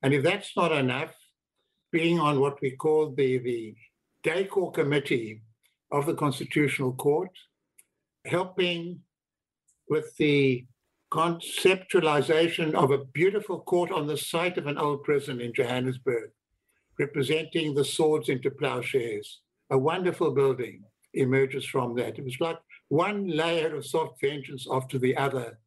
And 0.02 0.14
if 0.14 0.22
that's 0.22 0.56
not 0.56 0.72
enough, 0.72 1.14
being 1.92 2.18
on 2.18 2.40
what 2.40 2.60
we 2.62 2.70
call 2.70 3.10
the, 3.10 3.38
the 3.38 3.74
DACOR 4.24 4.72
committee 4.72 5.42
of 5.92 6.06
the 6.06 6.14
Constitutional 6.14 6.92
Court, 6.94 7.30
helping 8.24 9.00
with 9.88 10.16
the 10.16 10.66
conceptualization 11.12 12.74
of 12.74 12.90
a 12.90 13.04
beautiful 13.04 13.60
court 13.60 13.90
on 13.90 14.06
the 14.06 14.16
site 14.16 14.58
of 14.58 14.66
an 14.66 14.76
old 14.76 15.02
prison 15.02 15.40
in 15.40 15.54
Johannesburg, 15.54 16.30
representing 16.98 17.74
the 17.74 17.84
swords 17.84 18.28
into 18.28 18.50
plowshares. 18.50 19.40
A 19.70 19.78
wonderful 19.78 20.32
building 20.32 20.82
emerges 21.14 21.64
from 21.64 21.94
that. 21.96 22.18
It 22.18 22.24
was 22.24 22.40
like 22.40 22.58
one 22.88 23.26
layer 23.28 23.74
of 23.74 23.86
soft 23.86 24.20
vengeance 24.20 24.66
after 24.70 24.98
the 24.98 25.16
other, 25.16 25.58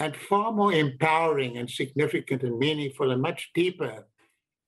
and 0.00 0.16
far 0.16 0.52
more 0.52 0.72
empowering 0.72 1.58
and 1.58 1.68
significant 1.68 2.42
and 2.42 2.58
meaningful 2.58 3.10
and 3.10 3.20
much 3.20 3.50
deeper 3.54 4.06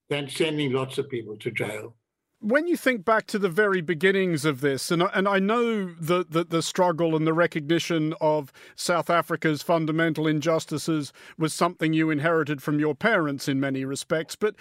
than 0.09 0.29
sending 0.29 0.73
lots 0.73 0.99
of 0.99 1.09
people 1.09 1.37
to 1.39 1.51
jail 1.51 1.95
when 2.41 2.67
you 2.67 2.77
think 2.77 3.05
back 3.05 3.27
to 3.27 3.39
the 3.39 3.51
very 3.51 3.83
beginnings 3.83 4.45
of 4.47 4.63
this, 4.63 4.91
and 4.91 5.03
I, 5.03 5.11
and 5.13 5.29
I 5.29 5.39
know 5.39 5.93
that 6.01 6.31
the, 6.31 6.45
the 6.45 6.63
struggle 6.63 7.15
and 7.15 7.27
the 7.27 7.35
recognition 7.35 8.15
of 8.21 8.51
South 8.75 9.11
Africa's 9.11 9.63
fundamental 9.63 10.27
injustices 10.27 11.13
was 11.37 11.53
something 11.53 11.93
you 11.93 12.11
inherited 12.11 12.63
from 12.63 12.81
your 12.81 12.95
parents 12.95 13.47
in 13.47 13.61
many 13.61 13.85
respects, 13.85 14.37
but 14.37 14.55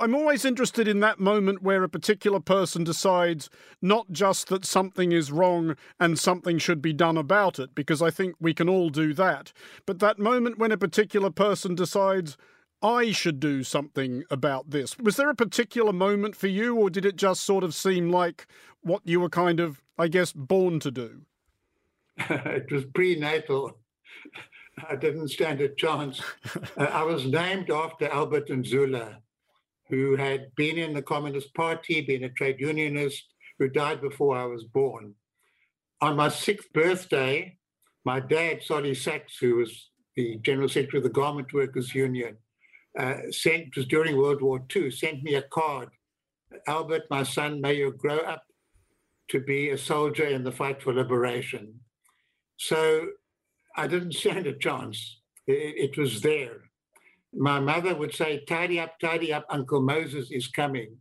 I'm 0.00 0.14
always 0.14 0.44
interested 0.44 0.88
in 0.88 1.00
that 1.00 1.20
moment 1.20 1.62
where 1.62 1.84
a 1.84 1.88
particular 1.88 2.40
person 2.40 2.82
decides 2.82 3.48
not 3.80 4.10
just 4.10 4.48
that 4.48 4.64
something 4.64 5.12
is 5.12 5.30
wrong 5.30 5.76
and 6.00 6.18
something 6.18 6.58
should 6.58 6.82
be 6.82 6.92
done 6.92 7.18
about 7.18 7.58
it, 7.58 7.74
because 7.74 8.00
I 8.00 8.10
think 8.10 8.34
we 8.40 8.54
can 8.54 8.68
all 8.68 8.88
do 8.88 9.12
that, 9.14 9.52
but 9.84 9.98
that 9.98 10.18
moment 10.18 10.58
when 10.58 10.72
a 10.72 10.78
particular 10.78 11.30
person 11.30 11.74
decides 11.74 12.38
I 12.84 13.12
should 13.12 13.40
do 13.40 13.62
something 13.62 14.24
about 14.30 14.68
this. 14.68 14.98
Was 14.98 15.16
there 15.16 15.30
a 15.30 15.34
particular 15.34 15.90
moment 15.90 16.36
for 16.36 16.48
you, 16.48 16.76
or 16.76 16.90
did 16.90 17.06
it 17.06 17.16
just 17.16 17.42
sort 17.42 17.64
of 17.64 17.74
seem 17.74 18.10
like 18.10 18.46
what 18.82 19.00
you 19.06 19.20
were 19.20 19.30
kind 19.30 19.58
of, 19.58 19.82
I 19.98 20.08
guess, 20.08 20.32
born 20.32 20.80
to 20.80 20.90
do? 20.90 21.22
it 22.18 22.70
was 22.70 22.84
prenatal. 22.94 23.78
I 24.86 24.96
didn't 24.96 25.28
stand 25.28 25.62
a 25.62 25.70
chance. 25.70 26.20
uh, 26.76 26.84
I 26.84 27.02
was 27.04 27.24
named 27.24 27.70
after 27.70 28.06
Albert 28.08 28.48
Nzula, 28.48 29.16
who 29.88 30.16
had 30.16 30.54
been 30.54 30.76
in 30.76 30.92
the 30.92 31.00
Communist 31.00 31.54
Party, 31.54 32.02
been 32.02 32.24
a 32.24 32.28
trade 32.28 32.56
unionist, 32.58 33.24
who 33.58 33.70
died 33.70 34.02
before 34.02 34.36
I 34.36 34.44
was 34.44 34.64
born. 34.64 35.14
On 36.02 36.16
my 36.16 36.28
sixth 36.28 36.70
birthday, 36.74 37.56
my 38.04 38.20
dad, 38.20 38.62
Solly 38.62 38.94
Sachs, 38.94 39.38
who 39.38 39.56
was 39.56 39.88
the 40.16 40.36
General 40.42 40.68
Secretary 40.68 40.98
of 40.98 41.04
the 41.04 41.08
Garment 41.08 41.54
Workers 41.54 41.94
Union, 41.94 42.36
uh, 42.98 43.16
sent, 43.30 43.76
was 43.76 43.86
during 43.86 44.16
World 44.16 44.42
War 44.42 44.62
II, 44.74 44.90
sent 44.90 45.22
me 45.22 45.34
a 45.34 45.42
card. 45.42 45.88
Albert, 46.66 47.02
my 47.10 47.22
son, 47.22 47.60
may 47.60 47.74
you 47.74 47.92
grow 47.92 48.18
up 48.18 48.44
to 49.28 49.40
be 49.40 49.70
a 49.70 49.78
soldier 49.78 50.26
in 50.26 50.44
the 50.44 50.52
fight 50.52 50.82
for 50.82 50.92
liberation. 50.92 51.80
So 52.56 53.08
I 53.76 53.86
didn't 53.86 54.12
stand 54.12 54.46
a 54.46 54.52
chance. 54.52 55.20
It, 55.46 55.90
it 55.90 55.98
was 55.98 56.20
there. 56.20 56.62
My 57.32 57.58
mother 57.58 57.94
would 57.94 58.14
say, 58.14 58.44
tidy 58.46 58.78
up, 58.78 58.98
tidy 59.00 59.32
up, 59.32 59.46
Uncle 59.50 59.82
Moses 59.82 60.30
is 60.30 60.46
coming. 60.46 60.96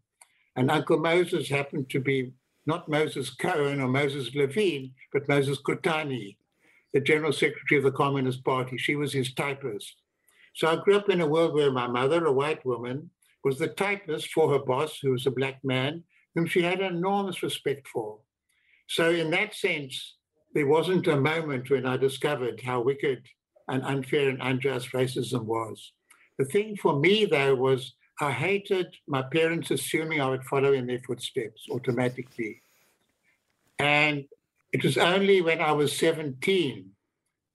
And 0.55 0.71
Uncle 0.71 0.99
Moses 0.99 1.49
happened 1.49 1.89
to 1.91 1.99
be 1.99 2.31
not 2.65 2.89
Moses 2.89 3.29
Cohen 3.29 3.81
or 3.81 3.87
Moses 3.87 4.33
Levine, 4.33 4.93
but 5.11 5.27
Moses 5.27 5.59
Kotane, 5.61 6.37
the 6.93 7.01
General 7.01 7.33
Secretary 7.33 7.77
of 7.77 7.83
the 7.83 7.91
Communist 7.91 8.43
Party. 8.43 8.77
She 8.77 8.95
was 8.95 9.13
his 9.13 9.33
typist. 9.33 9.95
So 10.53 10.67
I 10.67 10.75
grew 10.75 10.97
up 10.97 11.09
in 11.09 11.21
a 11.21 11.27
world 11.27 11.53
where 11.53 11.71
my 11.71 11.87
mother, 11.87 12.25
a 12.25 12.31
white 12.31 12.65
woman, 12.65 13.09
was 13.43 13.57
the 13.57 13.67
typist 13.67 14.31
for 14.31 14.51
her 14.51 14.59
boss, 14.59 14.99
who 15.01 15.11
was 15.11 15.25
a 15.25 15.31
black 15.31 15.59
man, 15.63 16.03
whom 16.35 16.45
she 16.45 16.61
had 16.61 16.79
enormous 16.79 17.43
respect 17.43 17.87
for. 17.87 18.19
So, 18.87 19.09
in 19.11 19.31
that 19.31 19.53
sense, 19.55 20.15
there 20.53 20.67
wasn't 20.67 21.07
a 21.07 21.19
moment 21.19 21.69
when 21.69 21.85
I 21.85 21.97
discovered 21.97 22.61
how 22.61 22.81
wicked 22.81 23.23
and 23.67 23.83
unfair 23.83 24.29
and 24.29 24.41
unjust 24.41 24.91
racism 24.91 25.45
was. 25.45 25.91
The 26.37 26.45
thing 26.45 26.75
for 26.75 26.99
me, 26.99 27.25
though, 27.25 27.55
was 27.55 27.93
I 28.21 28.31
hated 28.31 28.95
my 29.07 29.23
parents 29.23 29.71
assuming 29.71 30.21
I 30.21 30.29
would 30.29 30.43
follow 30.43 30.73
in 30.73 30.85
their 30.85 30.99
footsteps 30.99 31.67
automatically. 31.71 32.61
And 33.79 34.25
it 34.71 34.83
was 34.83 34.97
only 34.97 35.41
when 35.41 35.61
I 35.61 35.71
was 35.71 35.97
17 35.97 36.89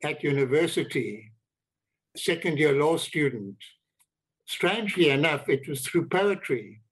at 0.02 0.22
university 0.22 1.32
second 2.18 2.59
year 2.59 2.72
law 2.72 2.96
student, 2.96 3.57
strangely 4.46 5.11
enough, 5.11 5.48
it 5.48 5.68
was 5.68 5.87
through 5.87 6.09
poetry 6.09 6.83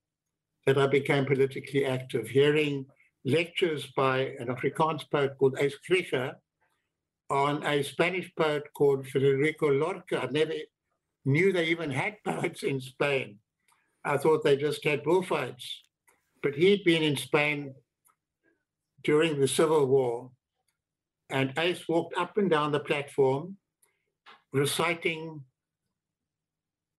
that 0.67 0.79
I 0.79 0.87
became 0.87 1.25
politically 1.25 1.85
active, 1.85 2.29
hearing 2.29 2.87
lectures 3.25 3.87
by 3.97 4.19
an 4.39 4.49
Afrikaans 4.49 5.09
poet 5.11 5.37
called 5.39 5.57
Uys 5.57 6.35
on 7.29 7.65
a 7.65 7.83
Spanish 7.83 8.31
poet 8.37 8.65
called 8.75 9.07
Federico 9.07 9.69
Lorca. 9.71 10.23
I 10.23 10.27
never 10.31 10.55
knew 11.25 11.53
they 11.53 11.67
even 11.67 11.91
had 11.91 12.17
poets 12.25 12.63
in 12.63 12.81
Spain. 12.81 13.39
I 14.05 14.17
thought 14.17 14.45
they 14.45 14.57
just 14.57 14.85
had 14.85 15.03
bullfights. 15.03 15.83
But 16.43 16.55
he'd 16.55 16.85
been 16.85 17.03
in 17.03 17.17
Spain 17.17 17.75
during 19.03 19.41
the 19.41 19.49
Civil 19.49 19.87
War, 19.87 20.31
and 21.31 21.55
Uys 21.55 21.89
walked 21.89 22.17
up 22.17 22.37
and 22.39 22.51
down 22.51 22.73
the 22.73 22.81
platform 22.81 23.57
reciting 24.53 25.43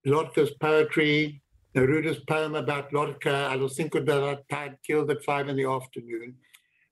Lorca's 0.06 0.52
poetry, 0.62 1.42
Neruda's 1.76 2.20
poem 2.28 2.56
about 2.56 2.94
Lorca, 2.94 3.48
I 3.52 3.56
was 3.56 3.76
thinking 3.76 4.06
that 4.06 4.24
I 4.24 4.56
had 4.56 4.78
killed 4.86 5.12
at 5.12 5.24
five 5.24 5.48
in 5.50 5.58
the 5.58 5.66
afternoon. 5.66 6.36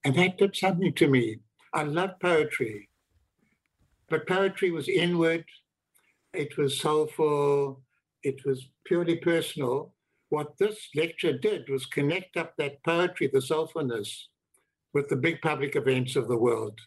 And 0.04 0.16
that 0.16 0.38
did 0.38 0.56
something 0.56 0.94
to 0.94 1.08
me. 1.08 1.40
I 1.74 1.84
love 1.84 2.12
poetry, 2.22 2.90
but 4.10 4.28
poetry 4.28 4.72
was 4.72 4.88
inward, 4.88 5.46
it 6.34 6.58
was 6.58 6.80
soulful, 6.80 7.82
it 8.24 8.46
was 8.46 8.70
purely 8.86 9.18
personal. 9.18 9.94
What 10.30 10.58
this 10.58 10.90
lecture 10.96 11.38
did 11.38 11.70
was 11.70 11.86
connect 11.86 12.38
up 12.38 12.54
that 12.58 12.84
poetry, 12.84 13.30
the 13.32 13.40
soulfulness, 13.42 14.28
with 14.94 15.10
the 15.10 15.16
big 15.16 15.42
public 15.42 15.76
events 15.76 16.16
of 16.16 16.28
the 16.28 16.38
world. 16.38 16.80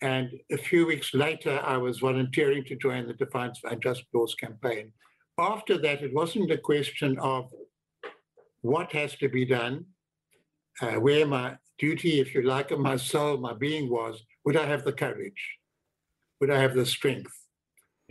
And 0.00 0.30
a 0.52 0.56
few 0.56 0.86
weeks 0.86 1.12
later, 1.12 1.60
I 1.64 1.76
was 1.76 1.98
volunteering 1.98 2.64
to 2.64 2.76
join 2.76 3.06
the 3.06 3.14
Defiance 3.14 3.60
of 3.64 3.72
Unjust 3.72 4.04
Laws 4.12 4.34
campaign. 4.34 4.92
After 5.38 5.76
that, 5.78 6.02
it 6.02 6.14
wasn't 6.14 6.50
a 6.50 6.58
question 6.58 7.18
of 7.18 7.50
what 8.62 8.92
has 8.92 9.14
to 9.16 9.28
be 9.28 9.44
done, 9.44 9.86
uh, 10.80 10.94
where 10.94 11.26
my 11.26 11.56
duty, 11.78 12.20
if 12.20 12.34
you 12.34 12.42
like, 12.42 12.70
of 12.70 12.80
my 12.80 12.96
soul, 12.96 13.38
my 13.38 13.54
being 13.54 13.88
was, 13.90 14.22
would 14.44 14.56
I 14.56 14.66
have 14.66 14.84
the 14.84 14.92
courage? 14.92 15.58
Would 16.40 16.50
I 16.50 16.60
have 16.60 16.74
the 16.74 16.86
strength? 16.86 17.32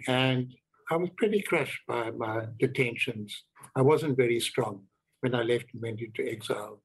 And 0.08 0.54
I 0.90 0.98
was 0.98 1.10
pretty 1.18 1.42
crushed 1.42 1.82
by 1.88 2.12
my 2.12 2.46
detentions. 2.60 3.44
I 3.76 3.82
wasn't 3.82 4.18
very 4.18 4.40
strong 4.40 4.84
when 5.22 5.36
I 5.36 5.44
left 5.44 5.66
and 5.74 5.82
went 5.82 6.02
into 6.02 6.30
exile. 6.30 6.82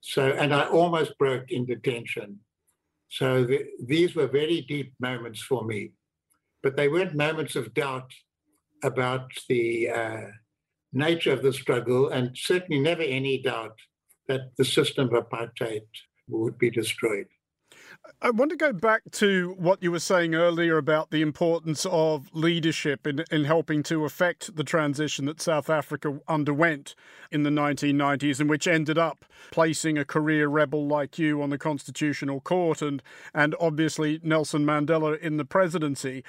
So, 0.00 0.30
and 0.30 0.54
I 0.54 0.66
almost 0.68 1.16
broke 1.18 1.50
in 1.50 1.66
detention. 1.66 2.40
So 3.12 3.44
the, 3.44 3.66
these 3.78 4.14
were 4.14 4.26
very 4.26 4.62
deep 4.62 4.94
moments 4.98 5.42
for 5.42 5.66
me, 5.66 5.92
but 6.62 6.76
they 6.76 6.88
weren't 6.88 7.14
moments 7.14 7.56
of 7.56 7.74
doubt 7.74 8.10
about 8.82 9.30
the 9.50 9.90
uh, 9.90 10.26
nature 10.94 11.34
of 11.34 11.42
the 11.42 11.52
struggle, 11.52 12.08
and 12.08 12.30
certainly 12.34 12.80
never 12.80 13.02
any 13.02 13.42
doubt 13.42 13.78
that 14.28 14.56
the 14.56 14.64
system 14.64 15.12
of 15.12 15.24
apartheid 15.24 15.82
would 16.26 16.56
be 16.56 16.70
destroyed. 16.70 17.26
I 18.20 18.30
want 18.30 18.50
to 18.50 18.56
go 18.56 18.72
back 18.72 19.02
to 19.12 19.54
what 19.58 19.82
you 19.82 19.90
were 19.90 19.98
saying 19.98 20.34
earlier 20.34 20.78
about 20.78 21.10
the 21.10 21.22
importance 21.22 21.86
of 21.90 22.28
leadership 22.32 23.06
in, 23.06 23.24
in 23.30 23.44
helping 23.44 23.82
to 23.84 24.04
affect 24.04 24.54
the 24.54 24.64
transition 24.64 25.24
that 25.26 25.40
South 25.40 25.68
Africa 25.68 26.20
underwent 26.28 26.94
in 27.30 27.42
the 27.42 27.50
1990s, 27.50 28.38
and 28.38 28.48
which 28.48 28.68
ended 28.68 28.96
up 28.96 29.24
placing 29.50 29.98
a 29.98 30.04
career 30.04 30.48
rebel 30.48 30.86
like 30.86 31.18
you 31.18 31.42
on 31.42 31.50
the 31.50 31.58
Constitutional 31.58 32.40
Court 32.40 32.80
and, 32.80 33.02
and 33.34 33.56
obviously 33.58 34.20
Nelson 34.22 34.64
Mandela 34.64 35.18
in 35.18 35.36
the 35.36 35.44
presidency. 35.44 36.22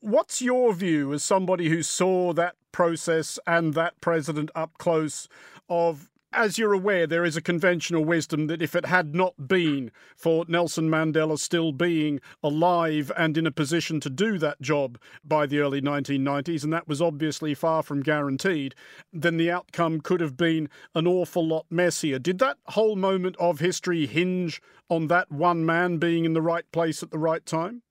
What's 0.00 0.40
your 0.40 0.72
view 0.72 1.12
as 1.12 1.24
somebody 1.24 1.68
who 1.68 1.82
saw 1.82 2.32
that 2.34 2.54
process 2.72 3.38
and 3.46 3.74
that 3.74 4.00
president 4.00 4.50
up 4.54 4.78
close 4.78 5.28
of 5.68 6.10
as 6.32 6.58
you're 6.58 6.72
aware, 6.72 7.06
there 7.06 7.24
is 7.24 7.36
a 7.36 7.42
conventional 7.42 8.04
wisdom 8.04 8.46
that 8.46 8.62
if 8.62 8.76
it 8.76 8.86
had 8.86 9.14
not 9.14 9.48
been 9.48 9.90
for 10.16 10.44
Nelson 10.48 10.88
Mandela 10.88 11.38
still 11.38 11.72
being 11.72 12.20
alive 12.42 13.10
and 13.16 13.36
in 13.36 13.46
a 13.46 13.50
position 13.50 14.00
to 14.00 14.10
do 14.10 14.38
that 14.38 14.60
job 14.60 14.98
by 15.24 15.46
the 15.46 15.58
early 15.58 15.80
1990s, 15.80 16.62
and 16.62 16.72
that 16.72 16.86
was 16.86 17.02
obviously 17.02 17.54
far 17.54 17.82
from 17.82 18.02
guaranteed, 18.02 18.74
then 19.12 19.36
the 19.36 19.50
outcome 19.50 20.00
could 20.00 20.20
have 20.20 20.36
been 20.36 20.68
an 20.94 21.06
awful 21.06 21.46
lot 21.46 21.66
messier. 21.70 22.18
Did 22.18 22.38
that 22.38 22.58
whole 22.66 22.96
moment 22.96 23.36
of 23.38 23.58
history 23.58 24.06
hinge 24.06 24.62
on 24.88 25.08
that 25.08 25.30
one 25.32 25.66
man 25.66 25.98
being 25.98 26.24
in 26.24 26.32
the 26.32 26.42
right 26.42 26.70
place 26.72 27.02
at 27.02 27.10
the 27.10 27.18
right 27.18 27.44
time? 27.44 27.82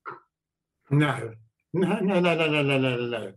No, 0.89 1.33
no, 1.73 1.99
no, 1.99 2.19
no, 2.19 2.35
no, 2.35 2.47
no, 2.47 2.63
no, 2.63 2.77
no, 2.77 3.05
no. 3.05 3.31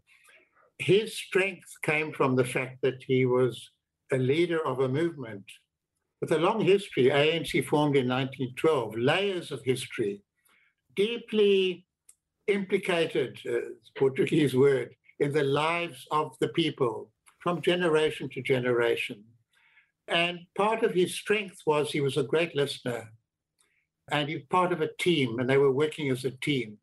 His 0.79 1.17
strength 1.17 1.69
came 1.83 2.12
from 2.12 2.35
the 2.35 2.45
fact 2.45 2.79
that 2.83 3.03
he 3.07 3.27
was 3.27 3.71
a 4.12 4.18
leader 4.18 4.64
of 4.66 4.81
a 4.81 4.88
movement 4.88 5.44
with 6.20 6.33
a 6.33 6.38
long 6.38 6.61
history. 6.61 7.05
ANC 7.05 7.64
formed 7.66 7.96
in 7.96 8.09
1912, 8.09 8.96
layers 8.96 9.51
of 9.51 9.62
history, 9.64 10.22
deeply 10.94 11.85
implicated, 12.46 13.38
uh, 13.48 13.72
Portuguese 13.96 14.55
word, 14.55 14.94
in 15.18 15.33
the 15.33 15.44
lives 15.44 16.07
of 16.11 16.37
the 16.40 16.48
people 16.48 17.11
from 17.38 17.62
generation 17.62 18.29
to 18.31 18.42
generation. 18.42 19.22
And 20.09 20.40
part 20.57 20.83
of 20.83 20.94
his 20.94 21.14
strength 21.14 21.59
was 21.66 21.90
he 21.90 22.01
was 22.01 22.16
a 22.16 22.22
great 22.22 22.55
listener 22.55 23.11
and 24.11 24.29
he 24.29 24.37
was 24.37 24.44
part 24.51 24.72
of 24.72 24.81
a 24.81 24.94
team 24.98 25.38
and 25.38 25.48
they 25.48 25.59
were 25.59 25.72
working 25.72 26.11
as 26.11 26.25
a 26.25 26.31
team. 26.31 26.79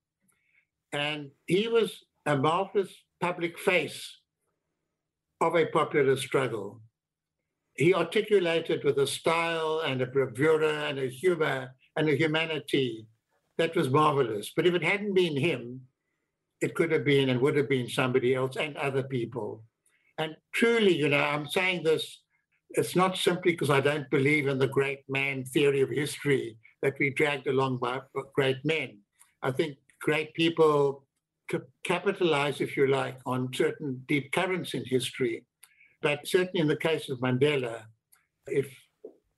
And 0.91 1.29
he 1.47 1.67
was 1.67 2.03
a 2.25 2.37
marvelous 2.37 2.93
public 3.21 3.59
face 3.59 4.17
of 5.41 5.55
a 5.55 5.65
popular 5.67 6.17
struggle 6.17 6.81
he 7.79 7.93
articulated 7.93 8.83
with 8.83 8.97
a 8.97 9.07
style 9.07 9.83
and 9.85 10.01
a 10.01 10.05
bravura 10.05 10.89
and 10.89 10.99
a 10.99 11.07
humor 11.07 11.73
and 11.95 12.09
a 12.09 12.15
humanity 12.15 13.05
that 13.57 13.73
was 13.73 13.89
marvelous. 13.89 14.51
But 14.53 14.67
if 14.67 14.73
it 14.73 14.83
hadn't 14.83 15.13
been 15.13 15.37
him, 15.37 15.79
it 16.59 16.75
could 16.75 16.91
have 16.91 17.05
been 17.05 17.29
and 17.29 17.39
would 17.39 17.55
have 17.55 17.69
been 17.69 17.87
somebody 17.87 18.35
else 18.35 18.57
and 18.57 18.75
other 18.75 19.03
people. 19.03 19.63
And 20.17 20.35
truly, 20.53 20.93
you 20.93 21.07
know, 21.07 21.23
I'm 21.23 21.47
saying 21.47 21.83
this, 21.83 22.19
it's 22.71 22.97
not 22.97 23.17
simply 23.17 23.53
because 23.53 23.69
I 23.69 23.79
don't 23.79 24.09
believe 24.09 24.47
in 24.47 24.59
the 24.59 24.67
great 24.67 25.03
man 25.07 25.45
theory 25.45 25.79
of 25.79 25.89
history 25.89 26.57
that 26.81 26.95
we 26.99 27.11
dragged 27.11 27.47
along 27.47 27.77
by 27.77 28.01
great 28.35 28.57
men. 28.65 28.97
I 29.41 29.51
think 29.51 29.77
great 30.01 30.33
people 30.33 31.05
capitalize, 31.85 32.59
if 32.59 32.75
you 32.75 32.87
like, 32.87 33.19
on 33.25 33.53
certain 33.53 34.03
deep 34.05 34.33
currents 34.33 34.73
in 34.73 34.83
history 34.83 35.45
but 36.01 36.27
certainly 36.27 36.62
in 36.62 36.67
the 36.67 36.75
case 36.75 37.09
of 37.09 37.19
Mandela, 37.19 37.83
if 38.47 38.67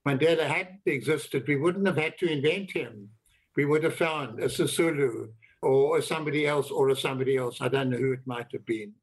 Mandela 0.08 0.48
hadn't 0.48 0.82
existed, 0.86 1.48
we 1.48 1.56
wouldn't 1.56 1.88
have 1.88 1.98
had 1.98 2.18
to 2.20 2.32
invent 2.32 2.72
him. 2.72 3.10
We 3.56 3.66
would 3.66 3.84
have 3.84 3.96
found 3.96 4.40
a 4.40 4.48
Sisulu 4.48 5.30
or 5.62 6.02
somebody 6.02 6.48
else 6.48 6.72
or 6.72 6.90
a 6.90 6.96
somebody 6.96 7.38
else. 7.38 7.62
I 7.62 7.68
don't 7.68 7.90
know 7.90 7.98
who 7.98 8.14
it 8.14 8.26
might 8.26 8.52
have 8.52 8.66
been. 8.66 8.94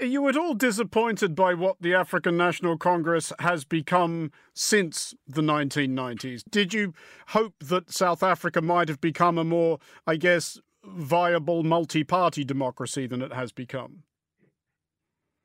Are 0.00 0.06
you 0.06 0.26
at 0.28 0.36
all 0.36 0.54
disappointed 0.54 1.34
by 1.34 1.54
what 1.54 1.76
the 1.80 1.94
African 1.94 2.36
National 2.36 2.78
Congress 2.78 3.32
has 3.38 3.64
become 3.64 4.32
since 4.54 5.14
the 5.28 5.42
1990s? 5.42 6.42
Did 6.50 6.72
you 6.72 6.94
hope 7.28 7.54
that 7.60 7.92
South 7.92 8.22
Africa 8.22 8.62
might 8.62 8.88
have 8.88 9.00
become 9.00 9.36
a 9.36 9.44
more, 9.44 9.78
I 10.06 10.16
guess, 10.16 10.58
viable 10.82 11.62
multi 11.62 12.04
party 12.04 12.42
democracy 12.42 13.06
than 13.06 13.20
it 13.20 13.34
has 13.34 13.52
become? 13.52 14.02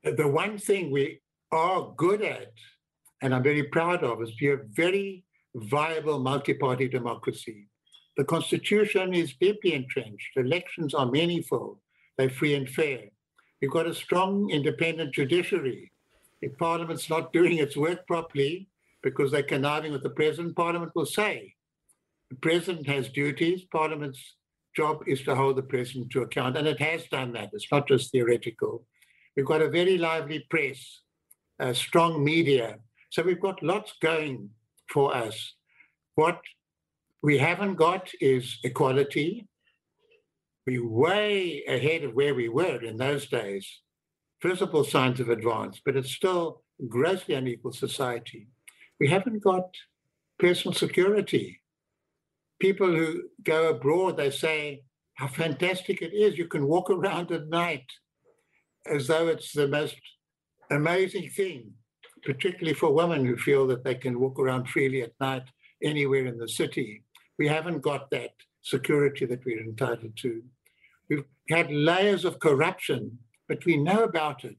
The 0.04 0.28
one 0.28 0.58
thing 0.58 0.90
we 0.90 1.20
are 1.52 1.92
good 1.96 2.22
at, 2.22 2.52
and 3.22 3.34
I'm 3.34 3.42
very 3.42 3.64
proud 3.64 4.04
of, 4.04 4.22
is 4.22 4.32
we 4.40 4.48
have 4.48 4.60
very 4.70 5.24
viable 5.54 6.18
multi-party 6.18 6.88
democracy. 6.88 7.66
The 8.16 8.24
constitution 8.24 9.14
is 9.14 9.34
deeply 9.40 9.74
entrenched. 9.74 10.36
Elections 10.36 10.94
are 10.94 11.10
meaningful. 11.10 11.80
They're 12.16 12.30
free 12.30 12.54
and 12.54 12.68
fair. 12.68 13.04
We've 13.60 13.70
got 13.70 13.86
a 13.86 13.94
strong 13.94 14.50
independent 14.50 15.14
judiciary. 15.14 15.92
If 16.40 16.56
Parliament's 16.58 17.10
not 17.10 17.32
doing 17.32 17.58
its 17.58 17.76
work 17.76 18.06
properly 18.06 18.68
because 19.02 19.30
they're 19.30 19.42
conniving 19.42 19.92
with 19.92 20.02
the 20.02 20.10
president, 20.10 20.56
Parliament 20.56 20.92
will 20.94 21.06
say 21.06 21.54
the 22.30 22.36
president 22.36 22.86
has 22.86 23.08
duties. 23.08 23.62
Parliament's 23.72 24.36
job 24.76 25.02
is 25.06 25.22
to 25.22 25.34
hold 25.34 25.56
the 25.56 25.62
president 25.62 26.10
to 26.10 26.22
account, 26.22 26.56
and 26.56 26.68
it 26.68 26.80
has 26.80 27.06
done 27.06 27.32
that. 27.32 27.50
It's 27.52 27.72
not 27.72 27.88
just 27.88 28.12
theoretical. 28.12 28.84
We've 29.38 29.46
got 29.46 29.62
a 29.62 29.70
very 29.70 29.98
lively 29.98 30.44
press, 30.50 31.02
a 31.60 31.72
strong 31.72 32.24
media. 32.24 32.80
So 33.10 33.22
we've 33.22 33.40
got 33.40 33.62
lots 33.62 33.92
going 34.02 34.50
for 34.92 35.16
us. 35.16 35.54
What 36.16 36.40
we 37.22 37.38
haven't 37.38 37.76
got 37.76 38.10
is 38.20 38.58
equality. 38.64 39.46
We're 40.66 40.84
way 40.84 41.62
ahead 41.68 42.02
of 42.02 42.14
where 42.14 42.34
we 42.34 42.48
were 42.48 42.82
in 42.82 42.96
those 42.96 43.28
days. 43.28 43.64
Visible 44.42 44.82
signs 44.82 45.20
of 45.20 45.28
advance, 45.28 45.80
but 45.84 45.94
it's 45.94 46.10
still 46.10 46.64
a 46.82 46.86
grossly 46.86 47.36
unequal 47.36 47.74
society. 47.74 48.48
We 48.98 49.06
haven't 49.06 49.44
got 49.44 49.72
personal 50.40 50.74
security. 50.74 51.60
People 52.58 52.88
who 52.88 53.22
go 53.44 53.68
abroad, 53.68 54.16
they 54.16 54.30
say 54.30 54.82
how 55.14 55.28
fantastic 55.28 56.02
it 56.02 56.12
is. 56.12 56.36
You 56.36 56.48
can 56.48 56.66
walk 56.66 56.90
around 56.90 57.30
at 57.30 57.46
night 57.46 57.86
as 58.86 59.06
though 59.06 59.28
it's 59.28 59.52
the 59.52 59.68
most 59.68 59.96
amazing 60.70 61.30
thing, 61.30 61.72
particularly 62.22 62.74
for 62.74 62.92
women 62.92 63.24
who 63.24 63.36
feel 63.36 63.66
that 63.68 63.84
they 63.84 63.94
can 63.94 64.20
walk 64.20 64.38
around 64.38 64.68
freely 64.68 65.02
at 65.02 65.12
night 65.20 65.44
anywhere 65.82 66.26
in 66.26 66.38
the 66.38 66.48
city. 66.48 67.04
We 67.38 67.48
haven't 67.48 67.82
got 67.82 68.10
that 68.10 68.32
security 68.62 69.24
that 69.26 69.44
we're 69.44 69.62
entitled 69.62 70.16
to. 70.16 70.42
We've 71.08 71.24
had 71.48 71.70
layers 71.70 72.24
of 72.24 72.40
corruption, 72.40 73.18
but 73.48 73.64
we 73.64 73.76
know 73.76 74.04
about 74.04 74.44
it 74.44 74.58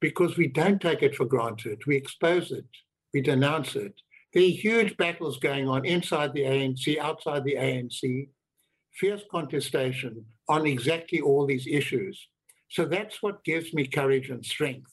because 0.00 0.36
we 0.36 0.48
don't 0.48 0.80
take 0.80 1.02
it 1.02 1.16
for 1.16 1.24
granted. 1.24 1.82
We 1.86 1.96
expose 1.96 2.52
it, 2.52 2.66
we 3.12 3.20
denounce 3.20 3.74
it. 3.74 3.94
There 4.32 4.42
are 4.42 4.46
huge 4.46 4.96
battles 4.96 5.38
going 5.38 5.68
on 5.68 5.84
inside 5.84 6.32
the 6.32 6.42
ANC, 6.42 6.98
outside 6.98 7.44
the 7.44 7.54
ANC, 7.54 8.28
fierce 8.92 9.22
contestation 9.30 10.24
on 10.48 10.66
exactly 10.66 11.20
all 11.20 11.46
these 11.46 11.66
issues. 11.66 12.28
So 12.74 12.84
that's 12.84 13.22
what 13.22 13.44
gives 13.44 13.72
me 13.72 13.86
courage 13.86 14.30
and 14.30 14.44
strength. 14.44 14.90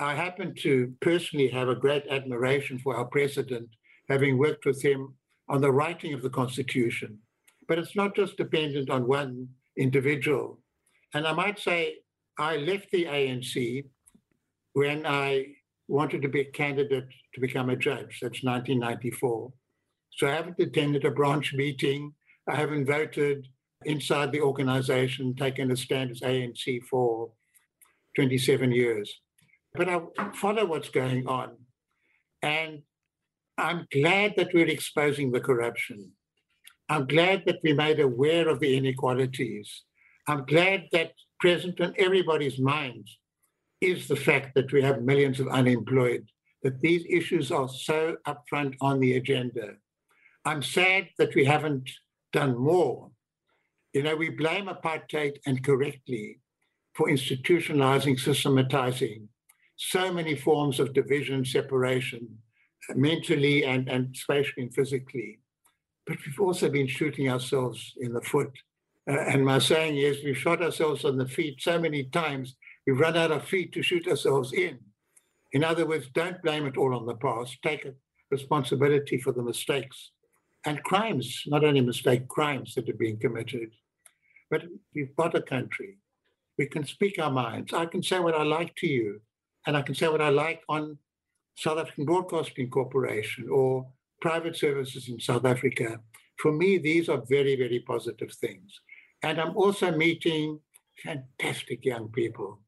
I 0.00 0.16
happen 0.16 0.56
to 0.62 0.92
personally 1.00 1.46
have 1.50 1.68
a 1.68 1.76
great 1.76 2.04
admiration 2.10 2.80
for 2.80 2.96
our 2.96 3.04
president, 3.04 3.68
having 4.08 4.38
worked 4.38 4.66
with 4.66 4.82
him 4.82 5.14
on 5.48 5.60
the 5.60 5.70
writing 5.70 6.14
of 6.14 6.22
the 6.22 6.30
Constitution. 6.30 7.20
But 7.68 7.78
it's 7.78 7.94
not 7.94 8.16
just 8.16 8.36
dependent 8.36 8.90
on 8.90 9.06
one 9.06 9.50
individual. 9.78 10.58
And 11.14 11.28
I 11.28 11.32
might 11.32 11.60
say 11.60 11.98
I 12.40 12.56
left 12.56 12.90
the 12.90 13.04
ANC 13.04 13.84
when 14.72 15.06
I 15.06 15.46
wanted 15.86 16.22
to 16.22 16.28
be 16.28 16.40
a 16.40 16.50
candidate 16.50 17.06
to 17.34 17.40
become 17.40 17.70
a 17.70 17.76
judge. 17.76 18.18
That's 18.20 18.42
1994. 18.42 19.52
So 20.16 20.26
I 20.26 20.32
haven't 20.32 20.58
attended 20.58 21.04
a 21.04 21.12
branch 21.12 21.54
meeting. 21.54 22.14
I 22.48 22.56
haven't 22.56 22.86
voted 22.86 23.46
inside 23.86 24.32
the 24.32 24.40
organization, 24.40 25.34
taken 25.34 25.70
a 25.70 25.76
stand 25.76 26.10
as 26.10 26.20
ANC 26.20 26.82
for 26.84 27.30
27 28.16 28.72
years. 28.72 29.20
But 29.74 29.88
I 29.88 30.00
follow 30.34 30.66
what's 30.66 30.88
going 30.88 31.26
on. 31.26 31.56
And 32.42 32.82
I'm 33.58 33.86
glad 33.92 34.34
that 34.36 34.52
we're 34.52 34.68
exposing 34.68 35.32
the 35.32 35.40
corruption. 35.40 36.12
I'm 36.88 37.06
glad 37.06 37.44
that 37.46 37.60
we 37.62 37.72
made 37.72 38.00
aware 38.00 38.48
of 38.48 38.60
the 38.60 38.76
inequalities. 38.76 39.82
I'm 40.28 40.44
glad 40.44 40.84
that 40.92 41.12
present 41.40 41.80
in 41.80 41.94
everybody's 41.98 42.58
minds 42.58 43.18
is 43.80 44.08
the 44.08 44.16
fact 44.16 44.54
that 44.54 44.72
we 44.72 44.82
have 44.82 45.02
millions 45.02 45.40
of 45.40 45.48
unemployed, 45.48 46.26
that 46.62 46.80
these 46.80 47.04
issues 47.08 47.50
are 47.50 47.68
so 47.68 48.16
upfront 48.26 48.74
on 48.80 49.00
the 49.00 49.16
agenda. 49.16 49.74
I'm 50.44 50.62
sad 50.62 51.08
that 51.18 51.34
we 51.34 51.44
haven't 51.44 51.90
done 52.32 52.56
more 52.56 53.10
you 53.94 54.02
know, 54.02 54.16
we 54.16 54.28
blame 54.28 54.66
apartheid 54.66 55.38
and 55.46 55.64
correctly 55.64 56.40
for 56.94 57.08
institutionalizing, 57.08 58.18
systematizing 58.18 59.28
so 59.76 60.12
many 60.12 60.34
forms 60.36 60.78
of 60.78 60.92
division, 60.92 61.44
separation, 61.44 62.38
mentally 62.94 63.64
and, 63.64 63.88
and 63.88 64.16
spatially 64.16 64.64
and 64.64 64.74
physically. 64.74 65.38
but 66.06 66.18
we've 66.26 66.40
also 66.40 66.68
been 66.68 66.86
shooting 66.86 67.30
ourselves 67.30 67.94
in 67.98 68.12
the 68.12 68.20
foot. 68.20 68.52
Uh, 69.08 69.18
and 69.18 69.44
my 69.44 69.58
saying 69.58 69.96
is, 69.96 70.22
we've 70.24 70.36
shot 70.36 70.62
ourselves 70.62 71.04
on 71.04 71.16
the 71.16 71.26
feet 71.26 71.60
so 71.60 71.78
many 71.78 72.04
times, 72.04 72.56
we've 72.86 73.00
run 73.00 73.16
out 73.16 73.32
of 73.32 73.44
feet 73.44 73.72
to 73.72 73.82
shoot 73.82 74.06
ourselves 74.06 74.52
in. 74.52 74.78
In 75.52 75.64
other 75.64 75.86
words, 75.86 76.08
don't 76.14 76.42
blame 76.42 76.66
it 76.66 76.76
all 76.76 76.94
on 76.94 77.06
the 77.06 77.14
past. 77.14 77.58
Take 77.62 77.86
responsibility 78.30 79.18
for 79.18 79.32
the 79.32 79.42
mistakes 79.42 80.10
and 80.66 80.82
crimes, 80.82 81.42
not 81.46 81.64
only 81.64 81.80
mistake, 81.80 82.28
crimes 82.28 82.74
that 82.74 82.88
are 82.88 82.94
being 82.94 83.18
committed. 83.18 83.70
But 84.50 84.64
we've 84.94 85.14
got 85.16 85.34
a 85.34 85.42
country. 85.42 85.98
We 86.58 86.66
can 86.66 86.84
speak 86.86 87.18
our 87.18 87.30
minds. 87.30 87.72
I 87.72 87.86
can 87.86 88.02
say 88.02 88.20
what 88.20 88.34
I 88.34 88.42
like 88.42 88.74
to 88.76 88.86
you, 88.86 89.20
and 89.66 89.76
I 89.76 89.82
can 89.82 89.94
say 89.94 90.08
what 90.08 90.20
I 90.20 90.28
like 90.28 90.62
on 90.68 90.98
South 91.56 91.78
African 91.78 92.04
Broadcasting 92.04 92.70
Corporation 92.70 93.48
or 93.50 93.86
private 94.20 94.56
services 94.56 95.08
in 95.08 95.20
South 95.20 95.44
Africa. 95.44 96.00
For 96.38 96.52
me, 96.52 96.78
these 96.78 97.08
are 97.08 97.22
very, 97.28 97.56
very 97.56 97.80
positive 97.80 98.32
things. 98.32 98.80
And 99.22 99.40
I'm 99.40 99.56
also 99.56 99.90
meeting 99.96 100.60
fantastic 101.02 101.84
young 101.84 102.08
people. 102.08 102.60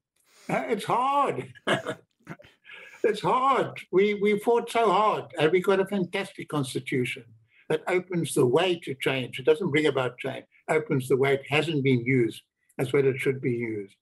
Uh, 0.48 0.64
it's 0.68 0.84
hard. 0.84 1.52
it's 3.04 3.20
hard. 3.20 3.80
We, 3.92 4.14
we 4.14 4.38
fought 4.38 4.70
so 4.70 4.90
hard, 4.90 5.24
and 5.38 5.50
we 5.50 5.60
got 5.60 5.80
a 5.80 5.86
fantastic 5.86 6.48
constitution 6.48 7.24
that 7.68 7.82
opens 7.88 8.34
the 8.34 8.46
way 8.46 8.78
to 8.84 8.94
change. 8.94 9.38
It 9.38 9.46
doesn't 9.46 9.70
bring 9.70 9.86
about 9.86 10.18
change, 10.18 10.44
opens 10.68 11.08
the 11.08 11.16
way. 11.16 11.34
It 11.34 11.46
hasn't 11.48 11.84
been 11.84 12.04
used 12.04 12.42
as 12.78 12.92
well 12.92 13.06
it 13.06 13.18
should 13.18 13.40
be 13.40 13.52
used. 13.52 13.94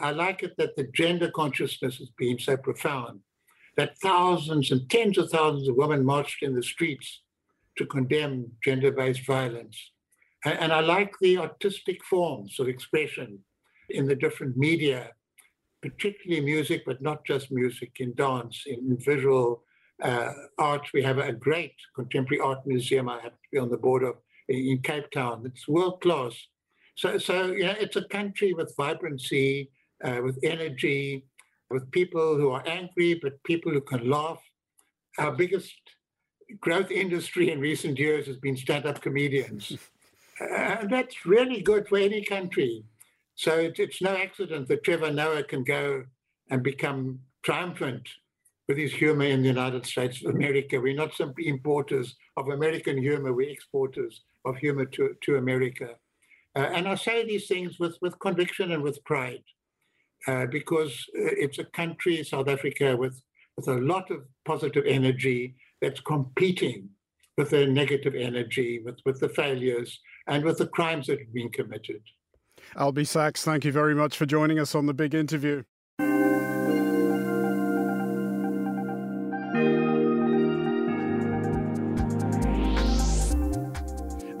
I 0.00 0.10
like 0.10 0.42
it 0.42 0.56
that 0.58 0.76
the 0.76 0.88
gender 0.94 1.30
consciousness 1.30 1.98
has 1.98 2.10
been 2.18 2.38
so 2.38 2.56
profound 2.56 3.20
that 3.76 3.98
thousands 3.98 4.70
and 4.70 4.88
tens 4.90 5.18
of 5.18 5.30
thousands 5.30 5.68
of 5.68 5.76
women 5.76 6.04
marched 6.04 6.42
in 6.42 6.54
the 6.54 6.62
streets 6.62 7.22
to 7.78 7.86
condemn 7.86 8.50
gender 8.62 8.90
based 8.90 9.24
violence. 9.26 9.92
And, 10.44 10.72
I 10.72 10.80
like 10.80 11.14
the 11.20 11.38
artistic 11.38 12.02
forms 12.04 12.58
of 12.58 12.66
expression 12.66 13.38
in 13.90 14.06
the 14.08 14.16
different 14.16 14.56
media, 14.56 15.10
particularly 15.80 16.44
music, 16.44 16.82
but 16.84 17.00
not 17.00 17.24
just 17.24 17.52
music, 17.52 17.92
in 18.00 18.12
dance, 18.14 18.64
in 18.66 18.98
visual 18.98 19.62
uh, 20.02 20.32
art. 20.58 20.88
We 20.92 21.02
have 21.04 21.18
a 21.18 21.32
great 21.32 21.74
contemporary 21.94 22.40
art 22.40 22.66
museum 22.66 23.08
I 23.08 23.20
have 23.20 23.32
to 23.32 23.48
be 23.52 23.58
on 23.58 23.70
the 23.70 23.76
board 23.76 24.02
of 24.02 24.16
in 24.48 24.78
Cape 24.82 25.10
Town. 25.10 25.42
It's 25.46 25.68
world 25.68 26.00
class. 26.00 26.34
So, 26.96 27.18
so 27.18 27.52
you 27.52 27.64
know, 27.64 27.74
it's 27.78 27.96
a 27.96 28.04
country 28.04 28.52
with 28.54 28.74
vibrancy, 28.76 29.70
uh, 30.04 30.20
with 30.22 30.38
energy, 30.42 31.24
with 31.70 31.90
people 31.90 32.36
who 32.36 32.50
are 32.50 32.62
angry, 32.66 33.18
but 33.22 33.42
people 33.44 33.72
who 33.72 33.80
can 33.80 34.08
laugh. 34.08 34.42
Our 35.18 35.32
biggest 35.32 35.74
growth 36.60 36.90
industry 36.90 37.50
in 37.50 37.60
recent 37.60 37.98
years 37.98 38.26
has 38.26 38.36
been 38.36 38.56
stand-up 38.56 39.00
comedians. 39.00 39.76
and 40.40 40.90
that's 40.90 41.24
really 41.24 41.62
good 41.62 41.88
for 41.88 41.98
any 41.98 42.22
country. 42.22 42.84
So 43.34 43.58
it, 43.58 43.78
it's 43.78 44.02
no 44.02 44.14
accident 44.14 44.68
that 44.68 44.84
Trevor 44.84 45.10
Noah 45.10 45.44
can 45.44 45.64
go 45.64 46.04
and 46.50 46.62
become 46.62 47.20
triumphant 47.42 48.08
with 48.68 48.76
his 48.76 48.92
humor 48.92 49.24
in 49.24 49.42
the 49.42 49.48
United 49.48 49.86
States 49.86 50.24
of 50.24 50.34
America. 50.34 50.80
We're 50.80 50.94
not 50.94 51.14
simply 51.14 51.48
importers 51.48 52.14
of 52.36 52.48
American 52.48 52.98
humor, 52.98 53.32
we're 53.32 53.50
exporters 53.50 54.20
of 54.44 54.56
humor 54.56 54.84
to, 54.86 55.14
to 55.22 55.36
America. 55.36 55.90
Uh, 56.56 56.70
and 56.74 56.86
I 56.86 56.94
say 56.96 57.24
these 57.24 57.46
things 57.46 57.78
with, 57.78 57.96
with 58.02 58.18
conviction 58.18 58.72
and 58.72 58.82
with 58.82 59.02
pride 59.04 59.42
uh, 60.26 60.46
because 60.46 60.92
uh, 61.16 61.32
it's 61.44 61.58
a 61.58 61.64
country, 61.64 62.22
South 62.22 62.48
Africa, 62.48 62.96
with, 62.96 63.20
with 63.56 63.68
a 63.68 63.80
lot 63.80 64.10
of 64.10 64.22
positive 64.44 64.84
energy 64.86 65.54
that's 65.80 66.00
competing 66.00 66.88
with 67.38 67.50
the 67.50 67.66
negative 67.66 68.14
energy, 68.14 68.80
with, 68.84 68.98
with 69.06 69.18
the 69.20 69.28
failures, 69.28 69.98
and 70.26 70.44
with 70.44 70.58
the 70.58 70.66
crimes 70.66 71.06
that 71.06 71.18
have 71.18 71.32
been 71.32 71.50
committed. 71.50 72.02
Albie 72.76 73.06
Sachs, 73.06 73.42
thank 73.42 73.64
you 73.64 73.72
very 73.72 73.94
much 73.94 74.16
for 74.16 74.26
joining 74.26 74.58
us 74.58 74.74
on 74.74 74.86
the 74.86 74.94
big 74.94 75.14
interview. 75.14 75.62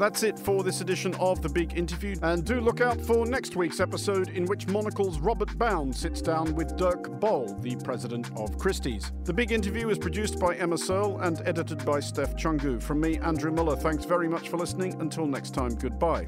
That's 0.02 0.24
it 0.24 0.36
for 0.36 0.64
this 0.64 0.80
edition 0.80 1.14
of 1.20 1.42
The 1.42 1.48
Big 1.48 1.78
Interview, 1.78 2.16
and 2.22 2.44
do 2.44 2.60
look 2.60 2.80
out 2.80 3.00
for 3.00 3.24
next 3.24 3.54
week's 3.54 3.78
episode 3.78 4.30
in 4.30 4.46
which 4.46 4.66
Monocle's 4.66 5.20
Robert 5.20 5.56
Bound 5.56 5.94
sits 5.94 6.20
down 6.20 6.56
with 6.56 6.76
Dirk 6.76 7.20
Boll, 7.20 7.56
the 7.60 7.76
president 7.76 8.28
of 8.36 8.58
Christie's. 8.58 9.12
The 9.22 9.32
Big 9.32 9.52
Interview 9.52 9.90
is 9.90 9.98
produced 9.98 10.40
by 10.40 10.56
Emma 10.56 10.76
Searle 10.76 11.20
and 11.20 11.40
edited 11.46 11.86
by 11.86 12.00
Steph 12.00 12.34
Chungu. 12.34 12.82
From 12.82 13.00
me, 13.00 13.18
Andrew 13.18 13.52
Muller, 13.52 13.76
thanks 13.76 14.04
very 14.04 14.28
much 14.28 14.48
for 14.48 14.56
listening. 14.56 15.00
Until 15.00 15.24
next 15.24 15.54
time, 15.54 15.76
goodbye. 15.76 16.26